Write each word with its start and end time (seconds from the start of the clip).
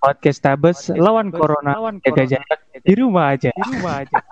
Podcast 0.00 0.40
Tabes 0.40 0.88
lawan 0.96 1.28
corona 1.28 1.76
jaga 2.00 2.24
jarak 2.24 2.60
di 2.80 2.94
rumah 2.96 3.36
aja. 3.36 3.52
Di 3.52 3.62
rumah 3.76 3.94
aja. 4.00 4.18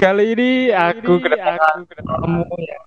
Kali 0.00 0.24
ini 0.34 0.74
aku 0.74 1.22
kedatangan 1.22 1.86
kamu 1.86 2.42
ya. 2.58 2.78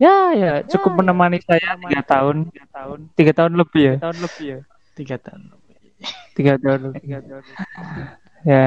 Ya, 0.00 0.16
ya, 0.32 0.52
cukup 0.64 1.02
menemani 1.02 1.42
saya 1.44 1.76
tiga 1.76 2.00
tahun, 2.06 2.48
Tiga 2.54 2.66
tahun. 2.72 2.98
tiga 3.12 3.32
tahun 3.36 3.52
lebih 3.58 3.82
ya, 3.82 3.94
Tiga 4.00 4.06
tahun 4.06 4.16
lebih 4.24 4.46
ya. 4.46 4.58
Tiga 4.94 5.16
tahun. 5.20 5.42
tiga 6.38 6.52
tahun 6.56 6.80
lebih. 6.86 7.00
Tiga 7.02 7.18
tahun. 7.20 7.44
Ya, 8.40 8.66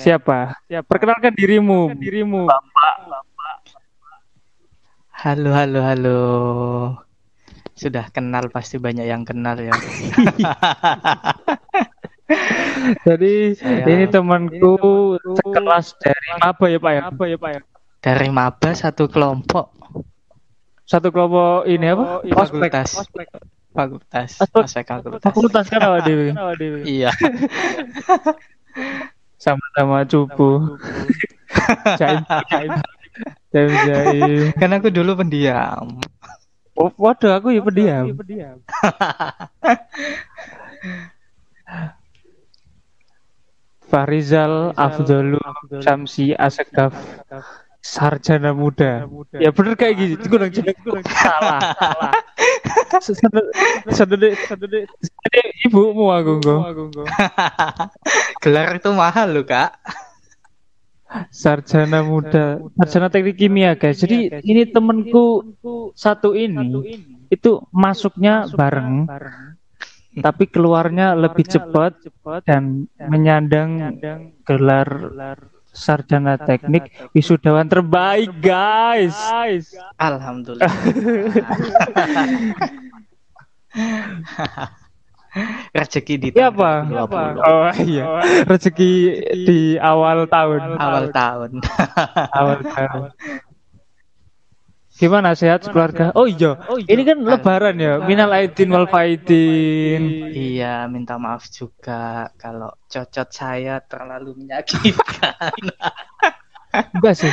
siapa? 0.00 0.38
Siapa? 0.70 0.86
Perkenalkan 0.88 1.36
dirimu. 1.36 1.92
dirimu. 1.98 2.48
Halo, 5.20 5.52
halo, 5.52 5.84
halo. 5.84 6.20
Sudah 7.76 8.08
kenal 8.08 8.48
pasti 8.48 8.80
banyak 8.80 9.04
yang 9.04 9.28
kenal 9.28 9.60
ya. 9.60 9.68
Jadi 13.04 13.52
Saya- 13.52 13.84
ini 13.84 14.08
temanku 14.08 14.80
sekelas 15.36 15.92
dari 16.00 16.28
apa 16.40 16.64
ya 16.72 16.78
Pak 16.80 16.92
ya? 16.96 17.00
Apa 17.12 17.24
ya 17.28 17.36
Pak 17.36 17.50
ya? 17.52 17.60
Dari 18.00 18.32
maba 18.32 18.72
satu 18.72 19.12
kelompok 19.12 19.76
Satu 20.88 21.12
kelompok 21.12 21.68
ini 21.68 21.84
apa? 21.92 22.24
Fakultas. 22.24 22.88
Fakultas. 23.76 24.30
Fakultas. 24.40 25.20
Fakultas 25.20 25.64
kan. 25.68 25.84
Kenapa 25.84 26.00
Dewi? 26.00 26.32
Iya. 26.96 27.12
Sama-sama 29.36 30.00
cupu. 30.08 30.80
Jaim, 32.00 32.24
jaim, 32.48 32.72
jaim, 33.52 33.72
jaim. 33.88 34.52
Kan 34.56 34.70
aku 34.76 34.88
dulu 34.90 35.18
pendiam. 35.18 35.98
Oh, 36.78 36.90
waduh, 36.96 37.36
aku 37.36 37.52
ya 37.52 37.60
pendiam. 37.60 38.04
Iya, 38.08 38.14
pendiam. 38.16 38.56
Farizal 43.90 44.70
Afdolul 44.78 45.42
Samsi 45.82 46.30
Asegaf 46.38 46.94
Sarjana 47.82 48.54
Muda. 48.54 49.08
Ya 49.34 49.50
bener 49.50 49.74
kayak 49.74 49.94
gitu. 49.98 50.24
Kurang 50.30 50.52
jelas. 50.52 50.76
Salah. 51.10 51.60
Salah. 51.74 52.12
Sedede, 53.00 53.42
sedede, 54.44 54.80
sedede 55.00 55.40
ibumu 55.64 56.12
aku. 56.12 56.38
Aku. 56.44 56.84
Gelar 58.44 58.76
itu 58.76 58.90
mahal 58.92 59.32
loh, 59.32 59.44
Kak. 59.48 59.80
Sarjana 61.34 62.06
Muda, 62.06 62.62
Sarjana 62.78 63.08
Teknik 63.10 63.36
Kimia 63.36 63.74
guys. 63.74 63.98
Jadi 63.98 64.30
ini 64.46 64.62
temenku 64.70 65.56
satu 65.98 66.38
ini 66.38 66.70
itu 67.30 67.62
masuknya 67.74 68.46
bareng, 68.50 69.10
tapi 70.26 70.44
keluarnya 70.46 71.14
lebih 71.18 71.46
cepat 71.46 71.98
dan 72.46 72.86
menyandang 73.10 73.98
gelar 74.46 74.88
sarjana 75.70 76.34
teknik 76.34 76.90
wisudawan 77.14 77.70
terbaik 77.70 78.30
guys. 78.42 79.14
Alhamdulillah. 79.98 80.66
Rezeki 85.70 86.14
di 86.18 86.28
Iya, 86.34 86.50
tahun 86.50 86.58
Pak. 86.58 86.78
2020. 86.90 87.46
Oh 87.46 87.70
iya, 87.86 88.04
rezeki 88.50 88.92
di 89.46 89.60
awal 89.78 90.26
tahun. 90.26 90.60
Awal 90.74 91.04
tahun. 91.14 91.50
Awal 92.34 92.58
tahun. 92.74 93.08
Gimana 95.00 95.32
sehat 95.32 95.64
keluarga? 95.70 96.12
Oh 96.12 96.28
iya, 96.28 96.60
ini 96.84 97.02
kan 97.08 97.24
lebaran 97.24 97.80
ya. 97.80 98.04
Minal 98.04 98.36
aidin 98.36 98.68
wal 98.68 98.84
faidin. 98.84 100.28
Iya, 100.28 100.84
minta 100.92 101.16
maaf 101.16 101.48
juga 101.48 102.28
kalau 102.36 102.68
cocot 102.84 103.28
saya 103.32 103.80
terlalu 103.80 104.44
menyakitkan. 104.44 105.56
Enggak 106.70 107.14
sih. 107.18 107.32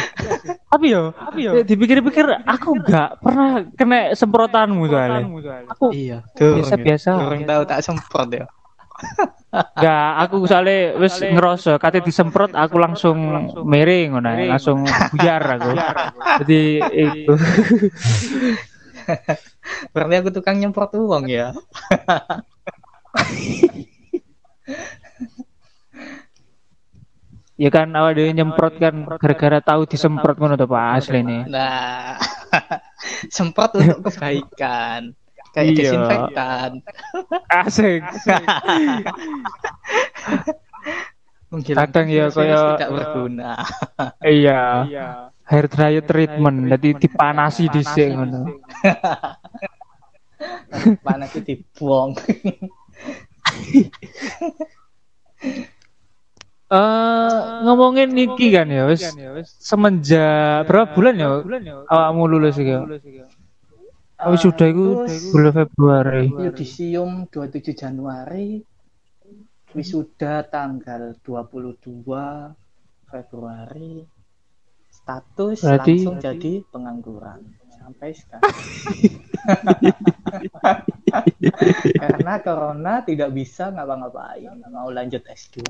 Tapi 0.68 0.86
yo, 0.90 1.14
ya, 1.38 1.62
dipikir-pikir 1.62 2.26
aku 2.44 2.82
enggak 2.82 3.22
pernah 3.22 3.62
kena 3.78 4.18
semprotanmu 4.18 4.90
soalnya. 4.90 5.30
Aku 5.78 5.94
iya, 5.94 6.26
tuh. 6.34 6.58
biasa-biasa. 6.58 7.22
Orang 7.22 7.46
tahu 7.46 7.62
tak 7.70 7.80
semprot 7.86 8.30
ya. 8.34 8.46
Enggak, 9.54 10.10
aku 10.26 10.50
soalnya 10.50 10.98
wis 10.98 11.22
ngerasa 11.22 11.78
kate 11.78 12.02
disemprot 12.02 12.58
aku 12.58 12.82
langsung 12.82 13.18
miring 13.62 14.18
ngono 14.18 14.58
langsung 14.58 14.82
buyar 15.14 15.62
aku. 15.62 15.72
Jadi 16.44 16.62
itu. 16.92 17.34
Berarti 19.94 20.16
aku 20.18 20.30
tukang 20.34 20.58
nyemprot 20.58 20.98
uang 20.98 21.30
ya. 21.30 21.54
Ya 27.58 27.74
kan 27.74 27.90
awal 27.98 28.14
dia 28.14 28.30
nyemprot 28.30 28.78
kan 28.78 28.94
gara-gara 29.18 29.58
tahu 29.66 29.90
disemprot 29.90 30.38
ngono 30.38 30.54
to 30.54 30.70
Pak 30.70 31.02
asli 31.02 31.26
nih. 31.26 31.42
Nah, 31.50 32.14
semprot 33.36 33.74
untuk 33.82 34.14
kebaikan. 34.14 35.18
Kayak 35.58 35.66
Iya. 35.66 35.78
desinfektan. 35.82 36.72
Asik. 37.50 38.02
Menghilangkan 41.50 41.90
Kadang 41.90 42.08
ya 42.14 42.26
kayak- 42.30 42.78
tidak 42.78 42.90
berguna. 42.94 43.52
Iya. 44.22 44.62
Iya. 44.94 45.08
Hair 45.48 45.66
dryer 45.72 46.04
treatment 46.04 46.68
jadi 46.68 46.90
dipanasi 46.94 47.72
dhisik 47.72 48.12
ngono. 48.14 48.60
Panas 51.02 51.32
itu 51.34 51.42
dibuang. 51.42 52.14
Eh 56.68 57.32
ngomongin 57.64 58.12
niki 58.12 58.52
kan 58.52 58.68
ya 58.68 58.92
wis? 58.92 59.00
Semenjak 59.64 60.68
berapa 60.68 60.92
bulan 60.92 61.16
ya? 61.16 61.28
awakmu 61.88 62.28
lulus 62.28 62.60
iki? 62.60 62.76
ya? 62.76 62.84
Oh, 64.18 64.34
sudah 64.36 64.68
itu 64.68 65.06
Terus- 65.08 65.30
bulan 65.32 65.54
Februari. 65.54 66.26
Yudisium 66.28 67.30
27 67.32 67.72
Januari. 67.72 68.60
Wisuda 69.72 70.42
tanggal 70.44 71.16
22 71.24 72.52
Februari. 73.08 74.04
Status 74.92 75.62
Berarti- 75.64 76.02
langsung 76.04 76.18
jadi 76.20 76.54
pengangguran. 76.68 77.46
Sampai 77.78 78.12
sekarang. 78.12 78.44
Karena 82.02 82.34
corona 82.44 83.00
tidak 83.06 83.32
bisa 83.32 83.72
ngapa-ngapain. 83.72 84.60
Mau 84.68 84.92
lanjut 84.92 85.24
S2 85.24 85.62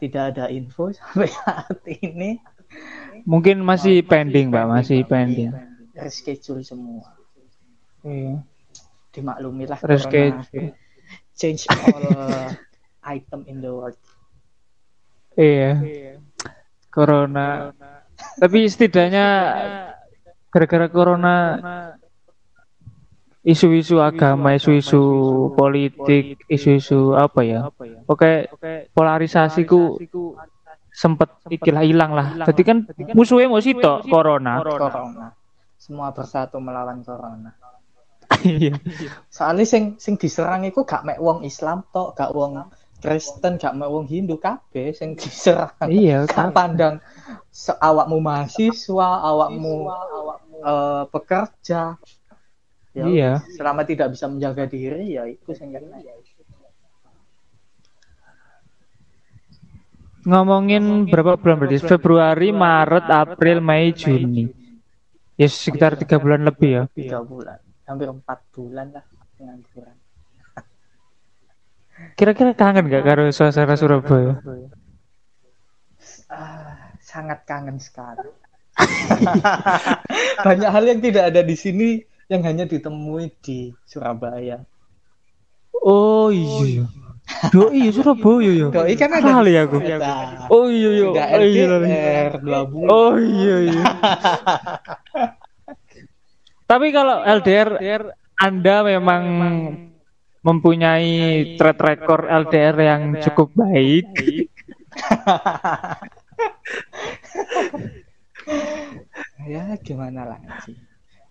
tidak 0.00 0.34
ada 0.34 0.48
info 0.48 0.88
sampai 0.96 1.28
saat 1.28 1.78
ini. 1.86 2.40
Mungkin 3.28 3.60
masih 3.60 4.00
pending, 4.02 4.48
Mbak, 4.48 4.66
masih 4.66 5.04
pending. 5.04 5.52
reschedule 5.92 6.64
semua. 6.64 7.04
Iya. 8.00 8.40
dimaklumilah 9.10 9.76
Reschedule. 9.84 10.40
corona 10.40 10.72
change 11.34 11.66
all 11.68 12.06
item 13.16 13.44
in 13.44 13.60
the 13.60 13.68
world. 13.68 13.98
Iya, 15.34 15.76
corona. 16.88 17.74
Tapi 18.38 18.70
setidaknya 18.70 19.26
gara-gara 20.48 20.86
corona 20.88 21.34
isu-isu 23.40 23.98
agama, 24.02 24.54
isu-isu 24.56 25.00
politik, 25.56 26.44
isu-isu 26.46 27.16
apa 27.16 27.40
ya? 27.44 27.60
Oke, 28.06 28.52
polarisasiku 28.92 29.96
sempet 30.90 31.30
ikilah 31.48 31.84
hilang 31.86 32.12
lah. 32.12 32.44
Jadi 32.44 32.62
kan 32.66 32.78
musuhnya 33.16 33.48
mau 33.48 33.62
sitok 33.62 34.04
corona. 34.10 34.60
corona 34.60 35.40
semua 35.80 36.12
bersatu 36.12 36.60
melawan 36.60 37.00
corona 37.00 37.50
Iya. 38.46 38.78
soalnya 39.26 39.66
sing 39.66 39.98
sing 39.98 40.14
diserang 40.14 40.62
iku 40.62 40.86
gak 40.86 41.02
mek 41.02 41.18
wong 41.18 41.42
Islam 41.42 41.82
tok 41.90 42.14
gak 42.14 42.30
wong 42.30 42.62
Kristen 43.02 43.58
gak 43.58 43.74
mek 43.74 43.90
wong 43.90 44.06
Hindu 44.06 44.38
kabeh 44.38 44.94
sing 44.94 45.18
diserang 45.18 45.74
Iya, 45.90 46.30
gak 46.30 46.54
pandang 46.54 47.02
awakmu 47.80 48.22
mahasiswa 48.22 49.08
awakmu 49.24 49.90
eh, 50.62 51.04
pekerja 51.10 51.98
Ya, 52.90 53.06
Iya. 53.06 53.32
selama 53.54 53.86
tidak 53.86 54.10
bisa 54.18 54.26
menjaga 54.26 54.66
diri 54.66 55.14
ya 55.14 55.22
itu 55.30 55.46
kena 55.46 56.02
Ngomongin 60.26 61.08
berapa 61.08 61.38
bulan 61.38 61.56
berarti? 61.64 61.80
Februari, 61.80 62.50
Maret, 62.52 63.06
April, 63.08 63.62
Mei, 63.64 63.94
Juni. 63.94 64.50
Ya 65.40 65.48
sekitar 65.48 65.96
tiga 65.96 66.20
bulan 66.20 66.44
lebih 66.44 66.70
ya. 66.70 66.82
tiga 66.92 67.24
bulan 67.24 67.56
hampir 67.88 68.12
empat 68.12 68.38
bulan 68.52 68.92
lah 68.92 69.04
pengangguran 69.40 69.96
Kira-kira 72.20 72.52
kangen 72.52 72.92
gak 72.92 73.08
karo 73.08 73.32
suasana 73.32 73.72
Surabaya? 73.72 74.36
Ah, 76.28 76.92
sangat 77.00 77.48
kangen 77.48 77.80
sekali 77.80 78.28
Banyak 80.46 80.70
hal 80.70 80.84
yang 80.84 81.00
tidak 81.00 81.32
ada 81.32 81.40
di 81.40 81.56
sini 81.56 82.04
yang 82.30 82.46
hanya 82.46 82.62
ditemui 82.62 83.34
di 83.42 83.74
Surabaya. 83.82 84.62
Oh 85.82 86.30
iya. 86.30 86.86
Do 87.50 87.74
iya 87.74 87.90
Surabaya 87.90 88.54
ya. 88.54 88.70
Doi 88.70 88.94
kan 88.94 89.10
ada 89.10 89.42
Kali 89.42 89.58
aku. 89.58 89.82
Oh 90.54 90.70
iya 90.70 90.90
iya. 90.94 91.10
Udah 91.10 91.26
Oh 91.34 91.42
iya. 91.42 91.66
lali. 91.66 91.90
LDR 91.90 92.38
dua 92.38 92.70
bulan. 92.70 92.86
Oh 92.86 93.18
iya 93.18 93.66
iya. 93.66 93.82
Tapi 96.70 96.94
kalau 96.94 97.26
LDR 97.26 98.14
Anda 98.38 98.86
memang 98.86 99.22
mempunyai 100.46 101.58
track 101.58 101.82
record 101.82 102.30
LDR 102.30 102.78
yang 102.78 103.18
cukup 103.18 103.50
baik. 103.58 104.06
ya 109.50 109.74
gimana 109.82 110.38
lagi. 110.38 110.89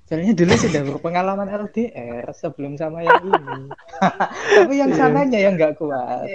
Soalnya 0.10 0.34
dulu 0.34 0.54
sudah 0.58 0.82
berpengalaman 0.90 1.46
LDR 1.70 2.26
sebelum 2.34 2.74
sama 2.82 3.06
yang 3.06 3.22
ini. 3.30 3.70
Tapi 4.58 4.74
yang 4.74 4.90
sananya 4.98 5.38
yang 5.38 5.54
nggak 5.54 5.78
kuat. 5.78 6.26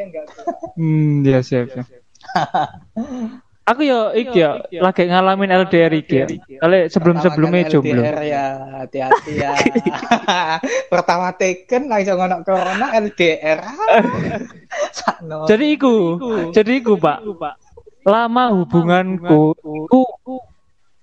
Hmm, 0.78 1.26
ya 1.26 1.42
siap. 1.42 1.74
siap. 1.74 1.86
Aku 3.64 3.80
yo 3.80 4.12
iki 4.12 4.44
yo 4.44 4.60
lagi 4.78 5.10
ngalamin 5.10 5.50
LDR 5.66 5.90
iki. 5.90 6.22
ya. 6.22 6.26
Kalau 6.62 6.86
sebelum-sebelumnya 6.86 7.66
kali 7.66 7.72
jomblo. 7.72 8.02
LDR 8.06 8.18
ya 8.22 8.44
hati-hati 8.84 9.32
ya. 9.42 9.52
Pertama 10.92 11.34
taken 11.34 11.90
langsung 11.90 12.22
ono 12.22 12.46
corona 12.46 12.94
LDR. 12.94 13.58
Jadi 15.50 15.64
iku, 15.74 16.20
jadi 16.54 16.72
iku, 16.78 16.94
Pak. 17.00 17.18
Lama 18.06 18.54
hubunganku 18.54 19.56
iku 19.58 20.02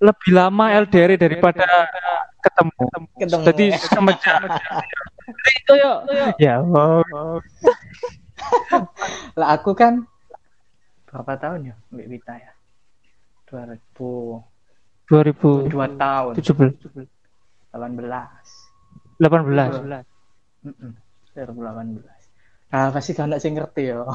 lebih 0.02 0.32
lama 0.34 0.70
LDR 0.86 1.18
daripada 1.18 1.66
ketemu. 2.42 2.84
Ketemu. 3.22 3.44
Jadi 3.46 3.66
semenjak 3.78 4.38
Jadi 5.32 5.60
koyo 5.70 5.94
ya 6.42 6.60
Allah. 6.60 7.40
lah 9.38 9.48
aku 9.54 9.78
kan 9.78 10.04
berapa 11.08 11.38
tahun 11.38 11.72
ya 11.72 11.76
Mbak 11.94 12.08
Wita 12.10 12.34
ya? 12.42 12.52
2000 13.52 13.78
2017 15.12 15.70
dua 15.70 15.88
tahun. 16.00 16.34
18 16.40 16.82
18 19.22 20.06
Mm-mm, 20.62 20.92
2018 21.34 22.06
ah 22.72 22.88
pasti 22.96 23.12
gak 23.12 23.28
ada 23.28 23.38
sing 23.42 23.60
ngerti 23.60 23.92
ya 23.92 24.08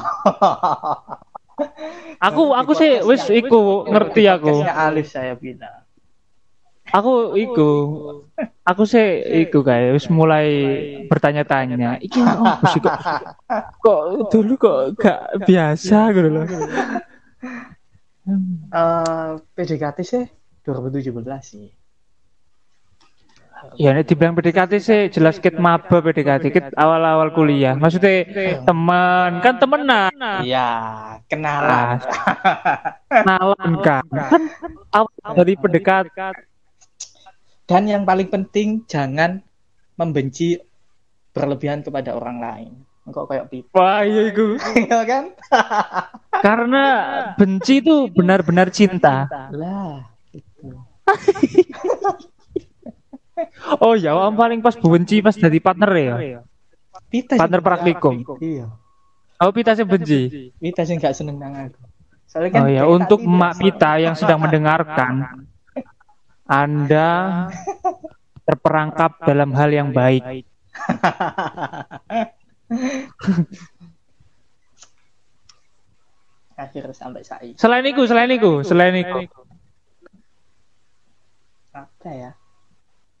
aku 2.17 2.53
aku 2.57 2.71
sih 2.73 3.01
wis 3.05 3.29
iku 3.29 3.85
ngerti 3.85 4.25
aku. 4.29 4.65
Alif 4.65 5.09
saya 5.13 5.37
bilang 5.37 5.86
aku 6.93 7.35
iku. 7.35 7.71
aku 8.67 8.83
sih 8.83 9.23
iku 9.47 9.63
kayak 9.63 9.95
wis 9.95 10.07
mulai 10.11 10.47
bertanya-tanya. 11.07 11.97
iki 12.03 12.19
apa 12.19 12.65
sih 12.69 12.79
kok 12.83 12.95
kok 13.83 14.01
dulu 14.29 14.53
kok 14.59 14.79
gak 14.99 15.47
biasa 15.47 16.11
gitu 16.13 16.29
loh. 16.31 16.45
Eh, 18.27 19.31
PDKT 19.55 19.97
sih 20.03 20.23
2017 20.67 21.15
sih. 21.39 21.71
Ya 23.79 23.95
nek 23.95 24.05
dibilang 24.05 24.35
PDKT 24.35 24.73
sih 24.83 25.01
jelas 25.09 25.39
kit 25.39 25.55
maba 25.57 26.03
PDKT 26.03 26.43
kit 26.51 26.65
awal-awal 26.75 27.31
kuliah. 27.31 27.73
Maksudnya 27.79 28.27
teman. 28.67 29.39
Kan 29.39 29.63
temenan. 29.63 30.11
Iya 30.43 30.69
kenalan. 31.31 31.97
Kenalan 33.07 33.71
kan? 33.81 34.05
Kan 34.31 34.43
awal 34.91 35.31
dari 35.33 35.53
pendekat 35.55 36.11
dan 37.67 37.83
yang 37.85 38.07
paling 38.07 38.31
penting 38.31 38.87
jangan 38.87 39.43
membenci 39.99 40.55
berlebihan 41.35 41.83
kepada 41.83 42.15
orang 42.15 42.39
lain. 42.39 42.71
Kok 43.07 43.27
kayak 43.27 43.47
pipa 43.47 43.71
wah 43.75 44.01
iya 44.03 44.31
iku. 44.31 44.55
Ya 44.91 45.03
kan? 45.03 45.23
Karena 46.47 46.83
benci 47.35 47.79
itu 47.83 48.07
benar-benar 48.11 48.71
cinta. 48.71 49.27
Lah 49.51 50.07
itu. 50.31 50.71
Oh 53.77 53.93
ya 53.93 54.17
om 54.17 54.33
paling 54.33 54.65
pas 54.65 54.73
benci 54.73 55.21
pas 55.21 55.37
jadi 55.37 55.61
partner 55.61 55.91
ya? 55.93 56.41
Pita 57.05 57.37
partner 57.37 57.61
praktikum. 57.61 58.25
iya. 58.41 58.65
Oh 59.37 59.53
pita 59.53 59.77
sih 59.77 59.85
benci? 59.85 60.49
Pita 60.57 60.81
sih 60.81 60.97
nggak 60.97 61.13
seneng 61.13 61.37
nang 61.37 61.53
aku. 61.53 61.77
Soalnya 62.25 62.49
kan 62.49 62.61
oh 62.65 62.69
ya 62.73 62.83
untuk 62.89 63.21
emak 63.21 63.53
tidak. 63.53 63.61
pita 63.61 63.91
yang 64.01 64.15
sedang 64.17 64.41
mendengarkan 64.41 65.45
anda 66.47 67.47
terperangkap 68.47 69.19
dalam 69.27 69.51
hal 69.51 69.69
yang 69.71 69.91
baik. 69.91 70.23
Akhir 76.57 76.89
sampai 76.89 77.21
saat 77.21 77.53
selain 77.61 77.85
itu 77.85 78.01
selain 78.09 78.33
itu 78.33 78.65
selain 78.65 78.97
itu 78.97 79.29
apa 81.69 82.09
ya? 82.09 82.31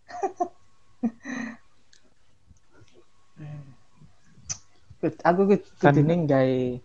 Aku 4.97 5.45
Kan- 5.77 5.93
kudu 5.93 6.25
gawe 6.25 6.81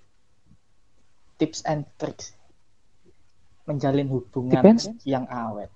tips 1.40 1.64
and 1.64 1.88
tricks. 1.96 2.36
Menjalin 3.64 4.10
hubungan 4.12 4.60
Depends. 4.60 4.90
yang 5.08 5.24
awet 5.32 5.72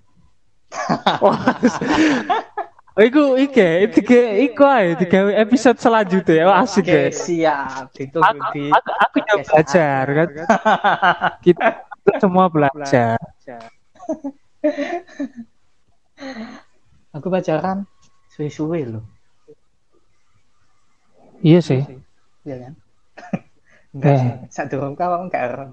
iku 2.97 3.37
ike, 3.37 3.69
tiga 3.93 4.21
iku 4.41 4.63
ae, 4.65 4.97
tiga 4.97 5.19
episode 5.37 5.77
selanjutnya, 5.77 6.49
oh, 6.49 6.57
asik 6.57 6.89
Oke, 6.89 6.97
ya. 6.97 7.13
siap 7.13 7.89
itu 7.95 8.19
Aku, 8.19 8.41
di 8.57 8.65
aku, 8.73 8.91
aku 8.97 9.17
juga 9.21 9.37
belajar 9.45 10.05
kan. 10.09 10.29
Kita 11.45 11.67
semua 12.17 12.49
belajar. 12.49 13.21
aku 17.13 17.27
pacaran 17.29 17.85
suwe-suwe 18.29 18.81
loh 18.87 19.05
Iya 21.39 21.61
sih. 21.61 21.81
ya 22.43 22.57
kan 22.59 22.73
enggak 23.97 24.13
Eh. 24.17 24.25
sak 24.49 24.73
durung 24.73 24.97
kamu 24.97 25.29
enggak 25.29 25.43
ero 25.47 25.67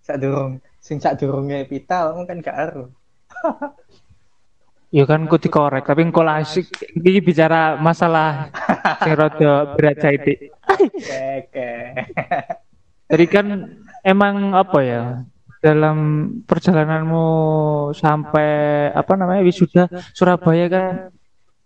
sak 0.00 0.18
durung 0.18 0.52
sing 0.78 0.98
sak 0.98 1.18
durunge 1.18 1.62
pita 1.66 2.10
kamu 2.10 2.22
kan 2.26 2.36
enggak 2.42 2.56
ero 2.60 2.84
Ya 4.94 5.02
kan 5.10 5.26
ku 5.26 5.42
dikorek, 5.42 5.90
tapi 5.90 6.06
engko 6.06 6.22
lah 6.22 6.38
asik 6.38 6.70
iki 6.94 7.18
bicara 7.18 7.74
masalah 7.74 8.46
sing 9.02 9.18
rada 9.18 9.74
berat 9.74 9.98
saiki. 9.98 10.54
oke 10.70 11.70
Jadi 13.10 13.24
kan 13.26 13.46
emang 14.06 14.54
apa 14.54 14.78
ya? 14.86 15.02
Dalam 15.58 15.96
perjalananmu 16.46 17.26
sampai 17.90 18.50
apa 18.94 19.12
namanya 19.18 19.42
wisuda 19.42 19.90
Surabaya 20.14 20.70
kan 20.70 21.10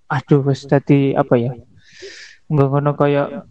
aduh 0.09 0.41
wis 0.49 0.65
dadi 0.65 1.13
apa 1.13 1.35
ya? 1.37 1.53
Enggak 2.49 2.69
ngono 2.73 2.91
kaya 2.97 3.45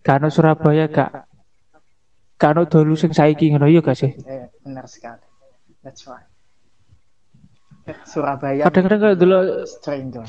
kano 0.00 0.32
Surabaya 0.32 0.88
gak 0.88 1.28
kano 2.40 2.64
dulu 2.64 2.96
sing 2.96 3.12
saiki 3.12 3.52
ngono 3.52 3.68
ya 3.68 3.84
gak 3.84 4.00
sih? 4.00 4.16
eh, 4.24 4.48
benar 4.64 4.88
sekali 4.88 5.20
that's 5.84 6.08
right 6.08 6.33
Surabaya 8.08 8.62
Kadang-kadang 8.68 9.00
kalau 9.00 9.16
dulu 9.16 9.38
stranger 9.68 10.24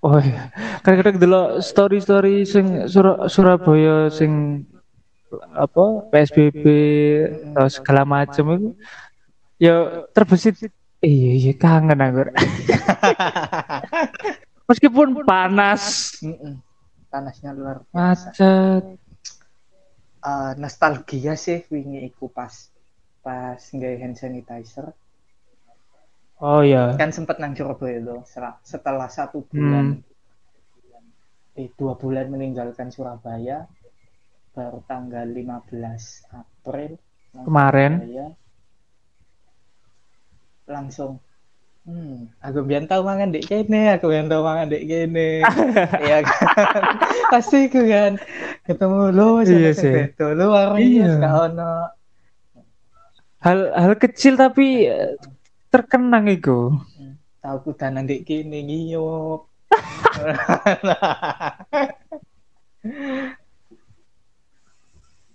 Oh 0.00 0.16
iya. 0.16 0.48
Kadang-kadang 0.80 1.20
dulu 1.20 1.40
story-story 1.60 2.48
sing 2.48 2.88
Sur- 2.88 3.28
Surabaya 3.28 4.08
sing 4.08 4.64
apa 5.52 6.08
PSBB 6.08 6.64
atau 7.52 7.68
segala 7.68 8.08
macam 8.08 8.44
itu 8.56 8.68
ya 9.60 10.08
terbesit. 10.16 10.56
Iya 11.04 11.30
iya 11.36 11.52
kangen 11.52 12.00
aku. 12.00 12.32
Meskipun 14.72 15.20
panas, 15.28 16.16
panasnya 17.12 17.52
luar 17.52 17.84
biasa. 17.92 18.32
Macet. 18.32 18.82
Eh, 20.20 20.52
nostalgia 20.60 21.32
sih 21.36 21.64
wingi 21.72 22.04
iku 22.08 22.28
pas 22.28 22.68
pas 23.24 23.56
nggak 23.56 24.00
hand 24.00 24.16
sanitizer 24.16 24.92
Oh 26.40 26.64
iya. 26.64 26.96
kan 26.96 27.12
sempet 27.12 27.36
nang 27.36 27.52
Surabaya 27.52 28.00
itu 28.00 28.16
setelah 28.64 29.08
satu 29.12 29.44
bulan 29.44 30.00
eh 31.60 31.68
dua 31.76 31.92
bulan 32.00 32.32
meninggalkan 32.32 32.88
Surabaya 32.88 33.68
baru 34.56 34.80
tanggal 34.88 35.26
15 35.28 36.24
April 36.32 36.96
Kemarin. 37.46 37.92
Surabaya, 38.02 38.26
langsung 40.66 41.12
hmm 41.88 42.28
aku 42.44 42.60
biar 42.68 42.84
tahu 42.84 43.02
mangan 43.02 43.32
dek 43.32 43.44
kene 43.48 43.96
aku 43.96 44.12
biar 44.12 44.28
tahu 44.28 44.42
mangan 44.44 44.68
dek 44.68 44.84
kene 44.84 45.42
ya 46.08 46.18
kan 46.20 46.82
pasti 47.32 47.66
aku 47.68 47.80
kan 47.88 48.12
ketemu 48.68 49.00
lo 49.16 49.40
Iya 49.42 49.72
sih. 49.72 49.88
Sebeto 49.92 50.26
lo 50.36 50.52
warungnya 50.52 51.08
Iya. 51.18 51.28
ono 51.48 51.72
Hal 53.40 53.72
hal 53.72 53.92
kecil 53.96 54.36
tapi 54.36 54.84
eh, 54.84 55.16
terkenang 55.70 56.26
iku. 56.26 56.74
Tahu 57.40 57.56
kudanan 57.64 58.04
ndek 58.04 58.26
kene 58.28 58.58
ngiyup. 58.66 59.48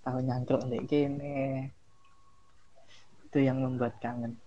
Tahu 0.06 0.18
nyangkruk 0.22 0.62
ndek 0.70 0.84
kene. 0.86 1.72
Itu 3.26 3.42
yang 3.42 3.64
membuat 3.64 3.98
kangen. 4.04 4.38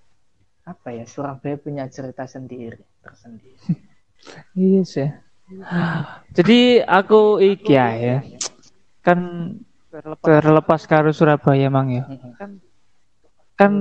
Apa 0.68 0.95
ya? 0.95 1.09
Surabaya 1.09 1.57
punya 1.59 1.88
cerita 1.88 2.28
sendiri, 2.28 2.78
tersendiri. 3.02 3.57
Iya 4.54 4.83
sih. 4.85 5.09
Jadi 6.37 6.85
aku 6.85 7.40
iki 7.40 7.73
ya, 7.73 7.97
ya. 7.97 8.18
Kan 9.00 9.18
terlepas 10.21 10.85
karo 10.85 11.09
Surabaya 11.11 11.73
mang 11.73 11.88
ya. 11.88 12.04
Kan 12.37 12.61
kan 13.59 13.73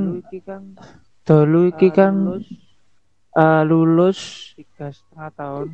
dulu 1.27 1.59
iki 1.67 1.87
kan 1.91 2.13
lulus 2.15 2.47
eh, 3.35 3.61
lulus 3.67 4.19
tiga 4.55 4.87
setengah 4.89 5.29
tahun 5.35 5.67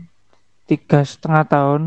tiga 0.65 0.99
setengah 1.05 1.43
tahun 1.45 1.81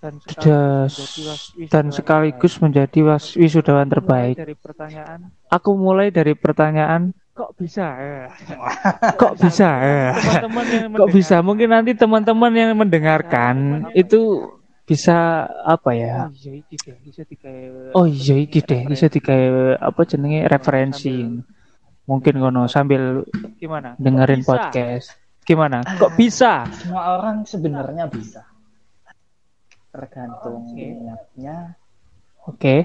dan 0.00 0.14
sekaligus 0.20 1.16
menjadi 1.16 1.20
was- 1.24 1.52
dan 1.72 1.84
wisudawan 1.88 1.96
sekaligus 1.96 2.52
terbaik. 2.52 2.62
menjadi 2.64 2.98
was- 3.02 3.36
wisudawan 3.36 3.86
Mulai 3.86 3.92
terbaik. 3.94 4.34
dari 4.36 4.54
pertanyaan 4.56 5.20
Aku 5.48 5.70
mulai 5.76 6.08
dari 6.10 6.34
pertanyaan 6.34 7.02
kok 7.34 7.50
bisa 7.58 7.86
ya 7.98 8.26
kok 9.20 9.34
bisa 9.38 9.68
ya? 9.82 10.06
teman-teman 10.14 10.64
yang 10.70 10.86
Kok 10.94 11.08
bisa? 11.10 11.36
Mungkin 11.42 11.68
nanti 11.68 11.90
teman-teman 11.94 12.52
yang 12.54 12.70
mendengarkan 12.78 13.54
itu 13.92 14.20
bisa 14.84 15.48
apa 15.64 15.90
ya? 15.96 16.28
oh 16.28 16.30
iya 16.30 16.52
iki 16.54 16.76
deh 16.78 16.98
bisa 17.02 17.22
tiga 17.26 17.50
Oh 17.94 18.06
iya 18.06 18.34
apa 19.82 20.00
jenenge 20.06 20.46
referensi. 20.46 21.14
Mungkin 22.04 22.36
ngono 22.36 22.68
sambil 22.68 23.24
gimana 23.56 23.96
dengerin 23.96 24.44
bisa? 24.44 24.48
podcast. 24.50 25.06
Gimana? 25.44 25.80
Kok 25.84 26.12
bisa? 26.16 26.64
Semua 26.76 27.16
orang 27.16 27.44
sebenarnya 27.44 28.08
bisa. 28.08 28.44
Tergantung 29.88 30.68
Oke. 30.68 30.84
niatnya, 30.90 31.56
Oke. 32.44 32.76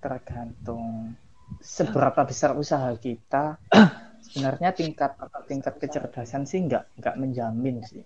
tergantung 0.00 1.12
seberapa 1.60 2.24
besar 2.24 2.56
usaha 2.56 2.88
kita. 2.96 3.60
Sebenarnya 4.20 4.70
tingkat 4.70 5.16
tingkat 5.44 5.74
kecerdasan 5.76 6.44
sih 6.44 6.62
nggak 6.62 7.02
nggak 7.02 7.14
menjamin 7.18 7.82
sih. 7.82 8.04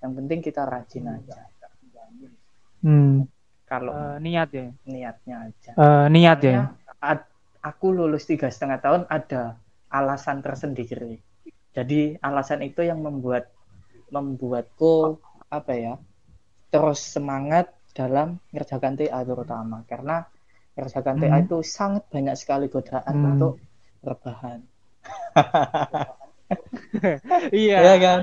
Yang 0.00 0.12
penting 0.18 0.38
kita 0.42 0.62
rajin 0.64 1.04
aja. 1.06 1.38
Hmm. 2.80 3.28
Kalau 3.64 3.92
Eh, 3.94 4.16
niat 4.18 4.48
ya 4.50 4.66
niatnya 4.82 5.36
aja. 5.46 5.70
Eh, 5.72 6.06
niat 6.10 6.38
ya. 6.42 6.74
Ad- 6.98 7.29
aku 7.60 7.92
lulus 7.92 8.24
tiga 8.24 8.48
setengah 8.48 8.80
tahun 8.80 9.02
ada 9.08 9.56
alasan 9.92 10.40
tersendiri. 10.40 11.20
Jadi 11.70 12.18
alasan 12.20 12.64
itu 12.66 12.82
yang 12.82 13.00
membuat 13.04 13.48
membuatku 14.10 15.22
apa 15.50 15.72
ya 15.74 15.94
terus 16.70 16.98
semangat 17.02 17.70
dalam 17.94 18.38
ngerjakan 18.50 18.94
TA 18.98 19.22
terutama 19.22 19.82
karena 19.86 20.26
ngerjakan 20.74 21.18
TA 21.18 21.38
Hmm. 21.38 21.44
itu 21.46 21.58
sangat 21.62 22.06
banyak 22.10 22.34
sekali 22.38 22.66
godaan 22.70 23.06
Hmm. 23.10 23.28
untuk 23.34 23.52
rebahan. 24.02 24.62
iya 27.54 27.76
Iya 27.82 27.94
kan? 28.02 28.18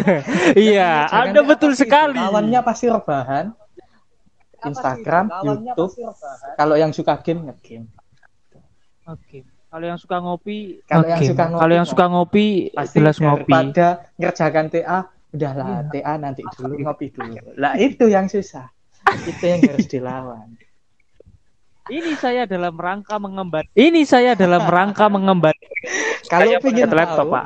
Iya, 0.66 0.90
TA 1.10 1.42
betul 1.42 1.72
pasti 1.74 1.82
sekali. 1.86 2.18
Lawannya 2.18 2.60
pasti 2.62 2.86
rebahan. 2.86 3.46
Instagram, 4.66 5.30
YouTube. 5.46 5.94
Kalau 6.58 6.74
yang 6.74 6.90
suka 6.90 7.18
game 7.22 7.46
ngegame. 7.46 7.86
Oke 9.06 9.38
kalau 9.66 9.84
yang 9.84 9.98
suka 9.98 10.16
ngopi 10.18 10.58
Kalau 10.84 11.04
yang 11.04 11.18
Oke. 11.18 11.28
suka 11.28 11.44
ngopi, 11.44 11.58
Kalau 11.58 11.74
yang 11.74 11.84
suka 11.86 12.04
ngopi, 12.06 12.46
pasti 12.70 12.96
jelas 12.96 13.16
ngopi. 13.18 13.44
daripada 13.44 13.88
ngerjakan 14.16 14.66
TA 14.68 14.98
udahlah 15.28 15.66
Iya. 15.66 15.90
TA 15.92 16.14
nanti 16.16 16.42
dulu 16.48 16.74
ngopi 16.80 17.06
dulu 17.10 17.34
lah 17.54 17.74
itu 17.76 18.04
yang 18.06 18.24
susah 18.26 18.70
itu 19.22 19.42
yang 19.42 19.60
harus 19.62 19.84
dilawan 19.84 20.48
ini 21.86 22.12
saya 22.14 22.42
dalam 22.44 22.74
rangka 22.74 23.14
mengemban 23.16 23.62
Ini 23.70 24.02
saya 24.02 24.32
dalam 24.32 24.64
rangka 24.64 25.06
mengemban 25.12 25.54
kalau 26.24 26.58
pengen 26.58 26.90
laptop, 26.90 27.22
tahu 27.22 27.30
Pak. 27.30 27.44